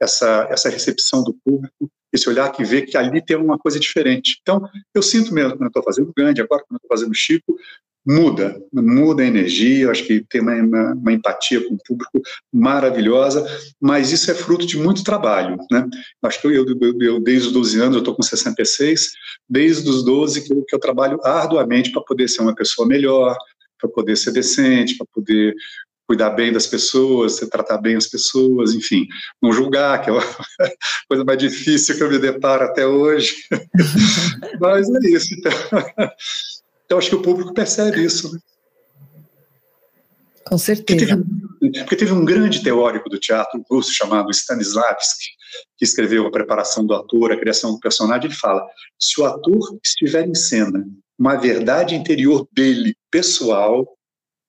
[0.00, 4.38] essa, essa recepção do público esse olhar que vê que ali tem uma coisa diferente.
[4.42, 4.62] Então,
[4.94, 7.56] eu sinto mesmo quando eu estou fazendo grande, agora quando eu estou fazendo Chico,
[8.06, 12.20] muda, muda a energia, eu acho que tem uma, uma, uma, empatia com o público
[12.52, 13.46] maravilhosa,
[13.80, 15.86] mas isso é fruto de muito trabalho, né?
[16.22, 19.12] Acho que eu, eu, eu desde os 12 anos, eu estou com 66,
[19.48, 23.36] desde os 12 que eu, que eu trabalho arduamente para poder ser uma pessoa melhor,
[23.78, 25.54] para poder ser decente, para poder
[26.10, 29.06] cuidar bem das pessoas, tratar bem as pessoas, enfim,
[29.40, 30.20] não julgar, que é a
[31.08, 33.36] coisa mais difícil que eu me deparo até hoje.
[34.60, 35.32] Mas é isso.
[35.38, 35.52] Então,
[36.84, 38.34] então, acho que o público percebe isso.
[38.34, 38.40] Né?
[40.44, 41.16] Com certeza.
[41.16, 45.26] Porque teve, porque teve, um grande teórico do teatro russo chamado Stanislavski,
[45.78, 48.66] que escreveu a preparação do ator, a criação do personagem, ele fala:
[48.98, 50.84] se o ator estiver em cena,
[51.16, 53.86] uma verdade interior dele, pessoal,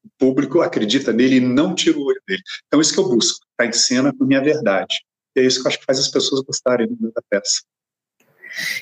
[0.03, 2.41] o público acredita nele e não tira o olho dele.
[2.67, 4.95] Então, é isso que eu busco, estar em cena com minha verdade.
[5.35, 7.61] E é isso que eu acho que faz as pessoas gostarem da peça.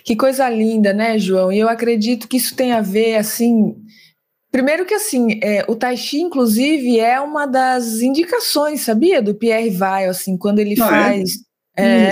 [0.04, 1.52] Que coisa linda, né, João?
[1.52, 3.76] E eu acredito que isso tem a ver, assim.
[4.52, 9.22] Primeiro que assim, é, o Tai Chi, inclusive, é uma das indicações, sabia?
[9.22, 10.90] Do Pierre Weil, assim, quando ele ah, é?
[10.90, 12.10] faz é?
[12.10, 12.12] É,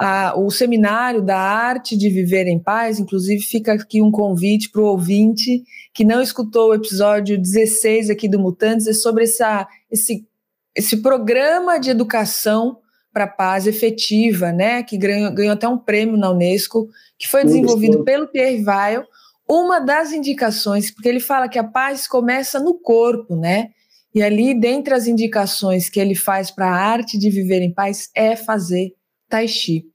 [0.00, 4.80] a, o seminário da arte de viver em paz, inclusive fica aqui um convite para
[4.80, 10.26] o ouvinte que não escutou o episódio 16 aqui do Mutantes, é sobre essa, esse,
[10.74, 12.78] esse programa de educação
[13.12, 17.44] para a paz efetiva, né, que ganhou, ganhou, até um prêmio na Unesco, que foi
[17.44, 19.04] desenvolvido pelo Pierre Weil,
[19.46, 23.68] uma das indicações, porque ele fala que a paz começa no corpo, né,
[24.14, 28.08] E ali, dentre as indicações que ele faz para a arte de viver em paz,
[28.14, 28.94] é fazer
[29.30, 29.89] tai chi.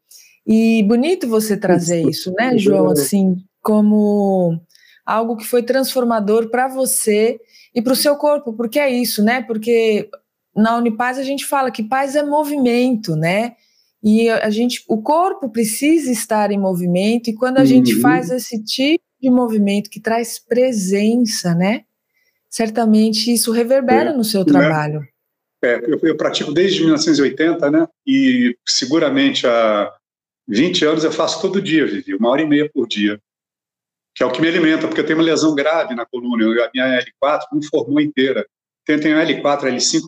[0.45, 2.89] E bonito você trazer isso, né, João?
[2.89, 4.61] Assim, como
[5.05, 7.39] algo que foi transformador para você
[7.73, 9.41] e para o seu corpo, porque é isso, né?
[9.41, 10.09] Porque
[10.55, 13.55] na Unipaz a gente fala que paz é movimento, né?
[14.03, 17.65] E a gente, o corpo precisa estar em movimento, e quando a uhum.
[17.65, 21.83] gente faz esse tipo de movimento que traz presença, né?
[22.47, 24.45] Certamente isso reverbera é, no seu né?
[24.45, 25.01] trabalho.
[25.63, 27.87] É, eu, eu, pratico desde 1980, né?
[28.05, 29.91] E seguramente há
[30.47, 33.19] 20 anos eu faço todo dia, Vivi, uma hora e meia por dia
[34.15, 36.69] que é o que me alimenta, porque eu tenho uma lesão grave na coluna, a
[36.73, 38.47] minha L4 não formou inteira.
[38.81, 40.03] Então, eu tenho L4, L5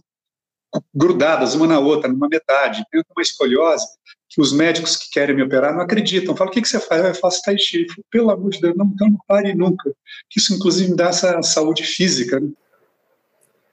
[0.96, 2.86] grudadas uma na outra, numa metade.
[2.90, 3.86] Tenho uma escoliose
[4.30, 6.38] que os médicos que querem me operar não acreditam.
[6.38, 7.04] Falam, o que, que você faz?
[7.04, 7.86] Eu faço tai chi.
[7.90, 9.94] Falo, Pelo amor de Deus, não, então não pare nunca.
[10.34, 12.40] Isso, inclusive, me dá essa saúde física.
[12.40, 12.50] Né?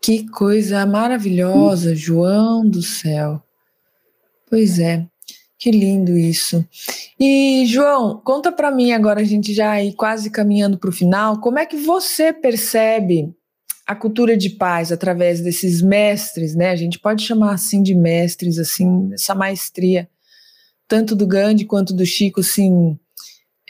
[0.03, 1.97] Que coisa maravilhosa, hum.
[1.97, 3.41] João do céu.
[4.51, 5.07] Pois é.
[5.59, 6.67] Que lindo isso.
[7.19, 11.41] E, João, conta para mim agora, a gente já aí quase caminhando para o final,
[11.41, 13.33] como é que você percebe
[13.87, 16.71] a cultura de paz através desses mestres, né?
[16.71, 20.09] A gente pode chamar assim de mestres, assim, essa maestria,
[20.89, 22.99] tanto do Gandhi quanto do Chico, assim.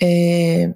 [0.01, 0.73] É...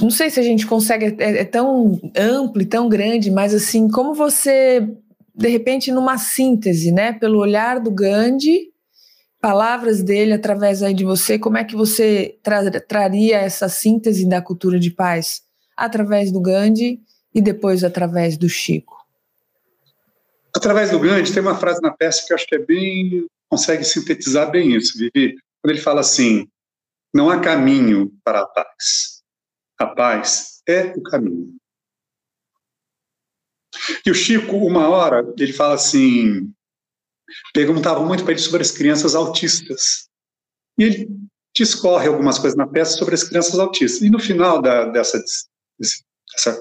[0.00, 3.88] Não sei se a gente consegue, é, é tão amplo e tão grande, mas assim,
[3.88, 4.88] como você,
[5.34, 8.71] de repente, numa síntese, né, pelo olhar do Gandhi
[9.42, 14.40] palavras dele através aí de você, como é que você tra traria essa síntese da
[14.40, 15.42] cultura de paz
[15.76, 17.00] através do Gandhi
[17.34, 19.04] e depois através do Chico?
[20.54, 23.84] Através do Gandhi tem uma frase na peça que eu acho que é bem consegue
[23.84, 25.34] sintetizar bem isso, Vivi.
[25.60, 26.48] Quando ele fala assim:
[27.12, 29.22] não há caminho para a paz.
[29.78, 31.54] A paz é o caminho.
[34.06, 36.50] E o Chico, uma hora, ele fala assim:
[37.52, 40.08] perguntavam muito para ele sobre as crianças autistas.
[40.78, 41.08] E ele
[41.54, 44.02] discorre algumas coisas na peça sobre as crianças autistas.
[44.02, 45.22] E no final da, dessa,
[45.78, 46.04] desse,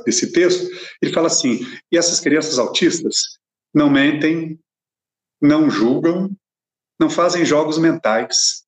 [0.06, 0.68] desse texto,
[1.02, 1.60] ele fala assim:
[1.92, 3.40] e essas crianças autistas
[3.74, 4.60] não mentem,
[5.42, 6.30] não julgam,
[7.00, 8.64] não fazem jogos mentais.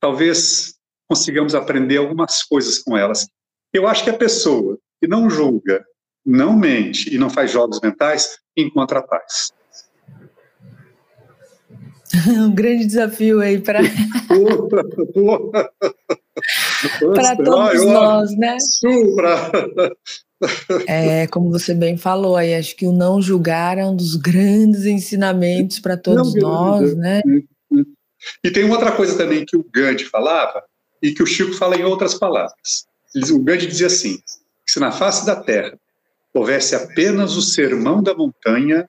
[0.00, 0.74] Talvez
[1.08, 3.26] consigamos aprender algumas coisas com elas.
[3.72, 5.84] Eu acho que a pessoa que não julga,
[6.24, 9.52] não mente e não faz jogos mentais encontra paz.
[12.46, 13.80] um grande desafio aí para
[17.14, 18.56] para todos nós, né?
[20.86, 24.84] É, como você bem falou aí, acho que o não julgar é um dos grandes
[24.84, 27.22] ensinamentos para todos não, nós, né?
[28.42, 30.62] E tem uma outra coisa também que o Gandhi falava
[31.02, 32.86] e que o Chico fala em outras palavras.
[33.30, 34.18] O Gandhi dizia assim:
[34.66, 35.78] se na face da Terra
[36.32, 38.88] houvesse apenas o sermão da montanha,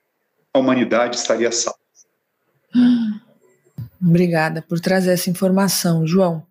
[0.52, 1.85] a humanidade estaria salva.
[4.00, 6.42] Obrigada por trazer essa informação, João.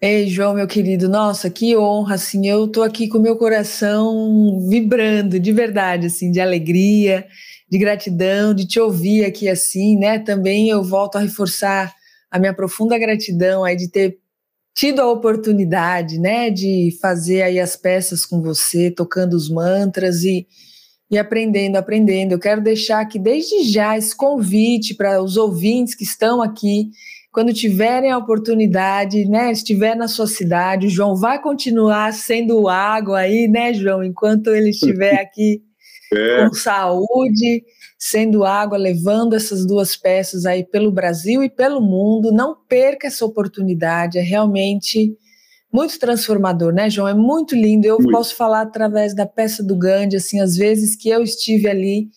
[0.00, 5.38] Ei, João, meu querido, nossa, que honra, assim, eu tô aqui com meu coração vibrando,
[5.38, 7.26] de verdade, assim, de alegria,
[7.70, 10.18] de gratidão, de te ouvir aqui assim, né?
[10.18, 11.94] Também eu volto a reforçar
[12.30, 14.18] a minha profunda gratidão aí de ter
[14.74, 20.46] tido a oportunidade, né, de fazer aí as peças com você, tocando os mantras e
[21.10, 22.32] e aprendendo, aprendendo.
[22.32, 26.90] Eu quero deixar aqui desde já esse convite para os ouvintes que estão aqui,
[27.32, 33.20] quando tiverem a oportunidade, né, estiver na sua cidade, o João vai continuar sendo água
[33.20, 35.62] aí, né, João, enquanto ele estiver aqui
[36.12, 36.48] é.
[36.48, 37.62] com saúde,
[37.98, 42.32] sendo água, levando essas duas peças aí pelo Brasil e pelo mundo.
[42.32, 45.14] Não perca essa oportunidade, é realmente
[45.72, 47.08] muito transformador, né, João?
[47.08, 47.86] É muito lindo.
[47.86, 48.10] Eu muito.
[48.10, 52.08] posso falar através da peça do Gandhi, assim, às vezes que eu estive ali,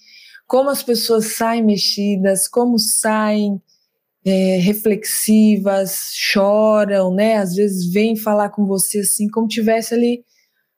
[0.48, 3.62] como as pessoas saem mexidas, como saem
[4.26, 7.38] é, reflexivas, choram, né?
[7.38, 10.24] Às vezes vêm falar com você assim, como tivesse ali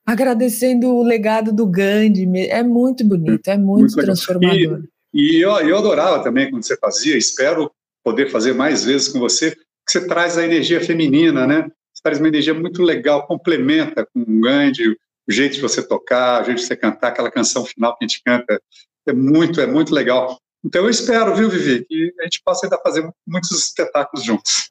[0.06, 2.28] agradecendo o legado do Gandhi.
[2.50, 4.84] É muito bonito, é muito, muito transformador.
[5.14, 7.72] E, e eu, eu adorava também quando você fazia, espero
[8.04, 11.68] poder fazer mais vezes com você, que você traz a energia feminina, né?
[12.06, 14.90] Traz uma energia muito legal, complementa com o Gandhi,
[15.28, 18.08] o jeito de você tocar, o jeito de você cantar, aquela canção final que a
[18.08, 18.62] gente canta,
[19.08, 20.40] é muito, é muito legal.
[20.64, 24.70] Então eu espero, viu, Vivi, que a gente possa ainda fazer muitos espetáculos juntos.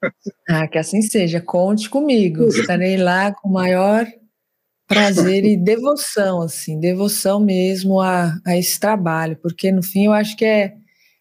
[0.49, 1.41] Ah, que assim seja.
[1.41, 2.47] Conte comigo.
[2.47, 4.07] Estarei lá com o maior
[4.87, 10.37] prazer e devoção, assim, devoção mesmo a, a esse trabalho, porque no fim eu acho
[10.37, 10.75] que é,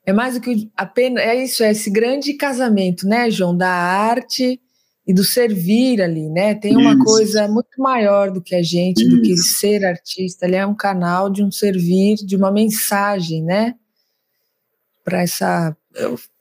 [0.05, 4.59] é mais do que apenas, é isso, é esse grande casamento, né, João, da arte
[5.05, 6.55] e do servir ali, né?
[6.55, 7.03] Tem uma Isso.
[7.03, 9.09] coisa muito maior do que a gente, Isso.
[9.09, 10.45] do que ser artista.
[10.45, 13.75] Ele é um canal de um servir, de uma mensagem, né?
[15.03, 15.75] Para essa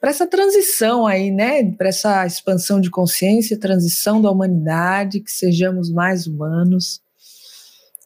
[0.01, 1.71] para essa transição aí, né?
[1.73, 7.03] Para essa expansão de consciência, transição da humanidade, que sejamos mais humanos.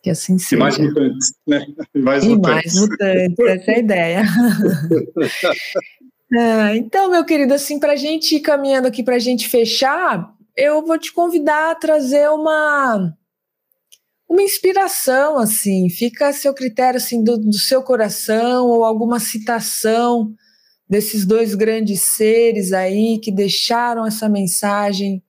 [0.02, 0.56] Que assim seja.
[0.56, 1.66] E mais mutantes, né?
[1.94, 2.74] E mais e mutantes.
[2.74, 4.24] mais mutantes, essa é a ideia.
[6.34, 10.35] ah, então, meu querido, assim, para a gente ir caminhando aqui, para a gente fechar,
[10.56, 13.14] eu vou te convidar a trazer uma
[14.28, 20.34] uma inspiração, assim, fica a seu critério, assim, do, do seu coração ou alguma citação
[20.88, 25.22] desses dois grandes seres aí que deixaram essa mensagem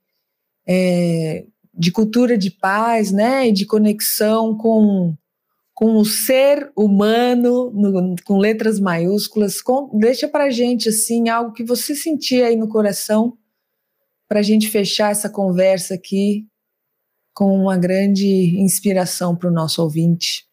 [0.68, 5.16] é, de cultura de paz, né, e de conexão com,
[5.76, 9.62] com o ser humano, no, com letras maiúsculas.
[9.62, 13.38] Com, deixa para gente assim algo que você sentia aí no coração
[14.28, 16.46] para a gente fechar essa conversa aqui
[17.34, 20.48] com uma grande inspiração para o nosso ouvinte.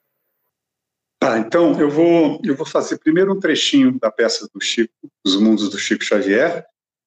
[1.18, 4.92] Tá, então eu vou, eu vou fazer primeiro um trechinho da peça do Chico,
[5.24, 6.66] Os Mundos do Chico Xavier,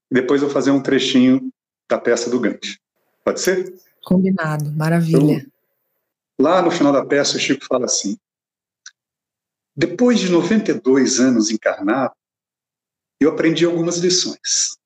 [0.10, 1.52] e depois eu vou fazer um trechinho
[1.88, 2.80] da peça do Gandhi.
[3.24, 3.74] Pode ser?
[4.04, 5.34] Combinado, maravilha.
[5.34, 5.52] Então,
[6.40, 8.18] lá no final da peça, o Chico fala assim:
[9.76, 12.16] Depois de 92 anos encarnado,
[13.20, 14.78] eu aprendi algumas lições.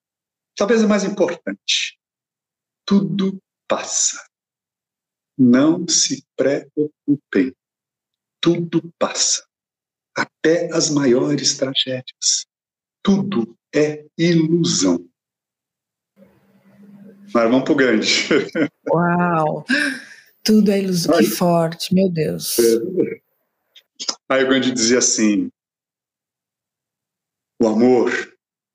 [0.56, 1.98] Talvez a mais importante:
[2.86, 4.24] tudo passa.
[5.38, 7.56] Não se preocupem.
[8.42, 9.46] Tudo passa.
[10.16, 12.46] Até as maiores tragédias.
[13.02, 15.08] Tudo é ilusão.
[17.34, 18.28] Mas vamos para o grande.
[18.92, 19.66] Uau!
[20.44, 21.18] Tudo é ilusão.
[21.18, 22.58] Que forte, meu Deus.
[22.60, 23.22] É.
[24.28, 25.50] Aí o Gandhi dizia assim:
[27.62, 28.12] o amor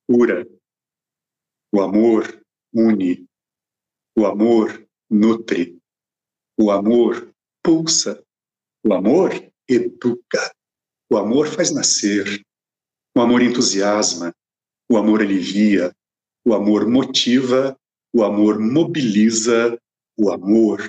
[0.09, 0.47] cura,
[1.77, 3.29] o amor une,
[4.17, 5.79] o amor nutre,
[6.59, 7.31] o amor
[7.63, 8.25] pulsa,
[8.83, 9.31] o amor
[9.69, 10.55] educa,
[11.11, 12.43] o amor faz nascer,
[13.15, 14.35] o amor entusiasma,
[14.91, 15.95] o amor alivia,
[16.47, 17.79] o amor motiva,
[18.11, 19.79] o amor mobiliza,
[20.17, 20.81] o amor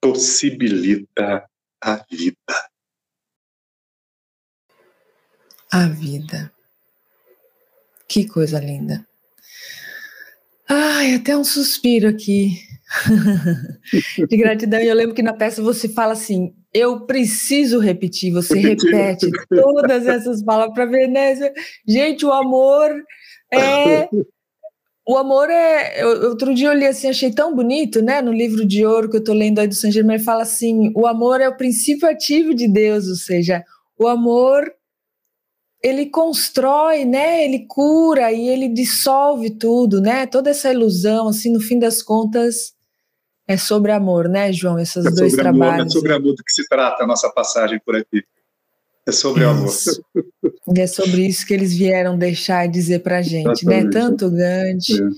[0.00, 1.46] possibilita
[1.82, 2.70] a vida.
[5.70, 6.50] A vida.
[8.08, 9.06] Que coisa linda.
[10.68, 12.58] Ai, até um suspiro aqui
[14.28, 14.80] de gratidão.
[14.80, 18.32] E eu lembro que na peça você fala assim: eu preciso repetir.
[18.32, 21.52] Você repete todas essas palavras para Veneza.
[21.86, 22.90] Gente, o amor
[23.52, 24.08] é.
[25.06, 26.02] O amor é.
[26.02, 28.22] Eu, outro dia eu li assim, achei tão bonito, né?
[28.22, 31.06] No livro de ouro que eu estou lendo aí do Saint Germain, fala assim: o
[31.06, 33.62] amor é o princípio ativo de Deus, ou seja,
[33.98, 34.64] o amor
[35.84, 37.44] ele constrói, né?
[37.44, 40.24] Ele cura e ele dissolve tudo, né?
[40.24, 42.72] Toda essa ilusão, assim, no fim das contas,
[43.46, 44.78] é sobre amor, né, João?
[44.78, 45.86] Esses é dois amor, trabalhos.
[45.88, 48.24] É sobre amor do que se trata a nossa passagem por aqui.
[49.06, 50.02] É sobre isso.
[50.10, 50.74] amor.
[50.74, 53.80] E é sobre isso que eles vieram deixar e dizer para gente, né?
[53.80, 53.84] Exatamente.
[53.84, 53.90] né?
[53.90, 55.08] Tanto Gandhi, é.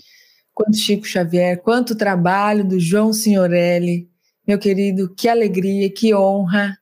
[0.53, 4.11] quanto Chico Xavier, quanto o trabalho do João Signorelli.
[4.45, 6.77] Meu querido, que alegria, que honra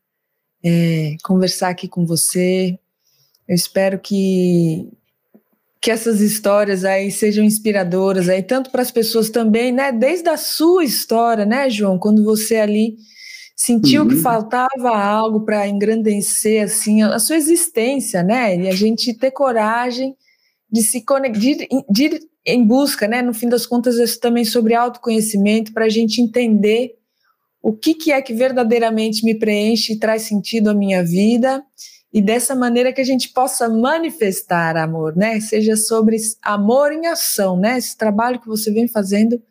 [0.64, 2.78] é, conversar aqui com você.
[3.48, 4.88] Eu espero que
[5.84, 9.92] que essas histórias aí sejam inspiradoras aí tanto para as pessoas também, né?
[9.92, 11.98] Desde a sua história, né, João?
[11.98, 12.96] Quando você ali
[13.54, 14.08] sentiu uhum.
[14.08, 18.56] que faltava algo para engrandecer assim a sua existência, né?
[18.56, 20.16] E a gente ter coragem
[20.72, 23.20] de se conectar, de, de ir em busca, né?
[23.20, 26.94] No fim das contas, isso também sobre autoconhecimento para a gente entender
[27.62, 31.62] o que, que é que verdadeiramente me preenche e traz sentido à minha vida
[32.14, 35.40] e dessa maneira que a gente possa manifestar amor, né?
[35.40, 37.76] Seja sobre amor em ação, né?
[37.76, 39.42] Esse trabalho que você vem fazendo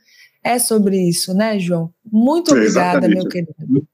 [0.41, 1.93] é sobre isso, né, João?
[2.09, 3.53] Muito obrigada, meu querido.
[3.68, 3.86] Muito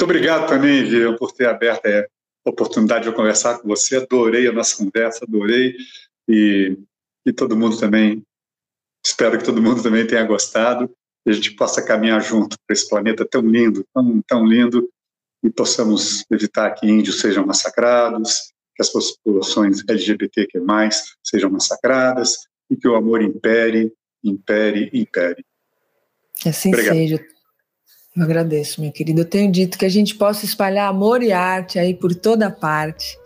[0.00, 2.06] obrigado também, Vivian, por ter aberto a
[2.46, 3.96] oportunidade de conversar com você.
[3.96, 5.74] Adorei a nossa conversa, adorei.
[6.28, 6.78] E,
[7.26, 8.22] e todo mundo também,
[9.04, 10.88] espero que todo mundo também tenha gostado
[11.26, 14.88] e a gente possa caminhar junto para esse planeta tão lindo, tão, tão lindo,
[15.42, 20.60] e possamos evitar que índios sejam massacrados, que as populações LGBTQ+,
[21.22, 22.36] sejam massacradas,
[22.70, 23.92] e que o amor impere,
[24.24, 25.44] impere, impere.
[26.36, 26.94] Que assim Obrigado.
[26.94, 27.24] seja.
[28.16, 29.20] Eu agradeço, meu querido.
[29.20, 33.18] Eu tenho dito que a gente possa espalhar amor e arte aí por toda parte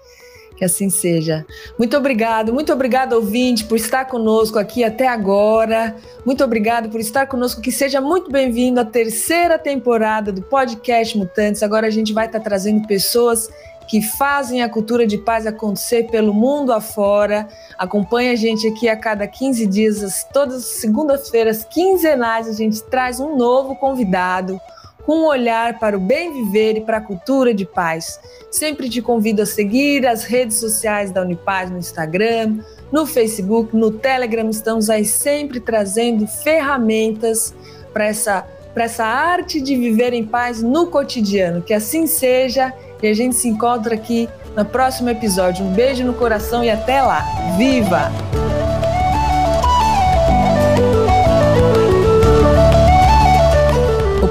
[0.57, 1.47] que assim seja.
[1.79, 5.95] Muito obrigado, muito obrigado, ouvinte, por estar conosco aqui até agora.
[6.25, 7.61] Muito obrigado por estar conosco.
[7.61, 11.63] Que seja muito bem-vindo à terceira temporada do podcast Mutantes.
[11.63, 13.51] Agora a gente vai estar trazendo pessoas
[13.87, 17.47] que fazem a cultura de paz acontecer pelo mundo afora.
[17.79, 23.21] Acompanhe a gente aqui a cada 15 dias, todas as segundas-feiras quinzenais, a gente traz
[23.21, 24.61] um novo convidado
[25.07, 28.19] com um olhar para o bem viver e para a cultura de paz.
[28.51, 32.59] Sempre te convido a seguir as redes sociais da Unipaz no Instagram,
[32.91, 34.51] no Facebook, no Telegram.
[34.51, 37.55] Estamos aí sempre trazendo ferramentas
[37.93, 38.45] para essa,
[38.75, 41.63] essa arte de viver em paz no cotidiano.
[41.63, 45.65] Que assim seja e a gente se encontra aqui no próximo episódio.
[45.65, 47.23] Um beijo no coração e até lá.
[47.57, 48.11] Viva!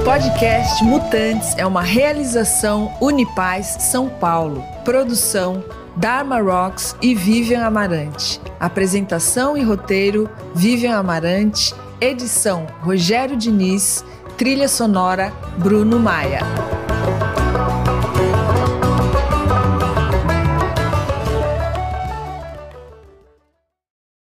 [0.06, 4.64] Podcast Mutantes é uma realização Unipaz São Paulo.
[4.84, 5.64] Produção
[5.95, 8.39] Dharma Rocks e Vivian Amarante.
[8.60, 11.74] Apresentação e roteiro Vivian Amarante.
[11.99, 14.06] Edição Rogério Diniz.
[14.38, 16.41] Trilha sonora Bruno Maia.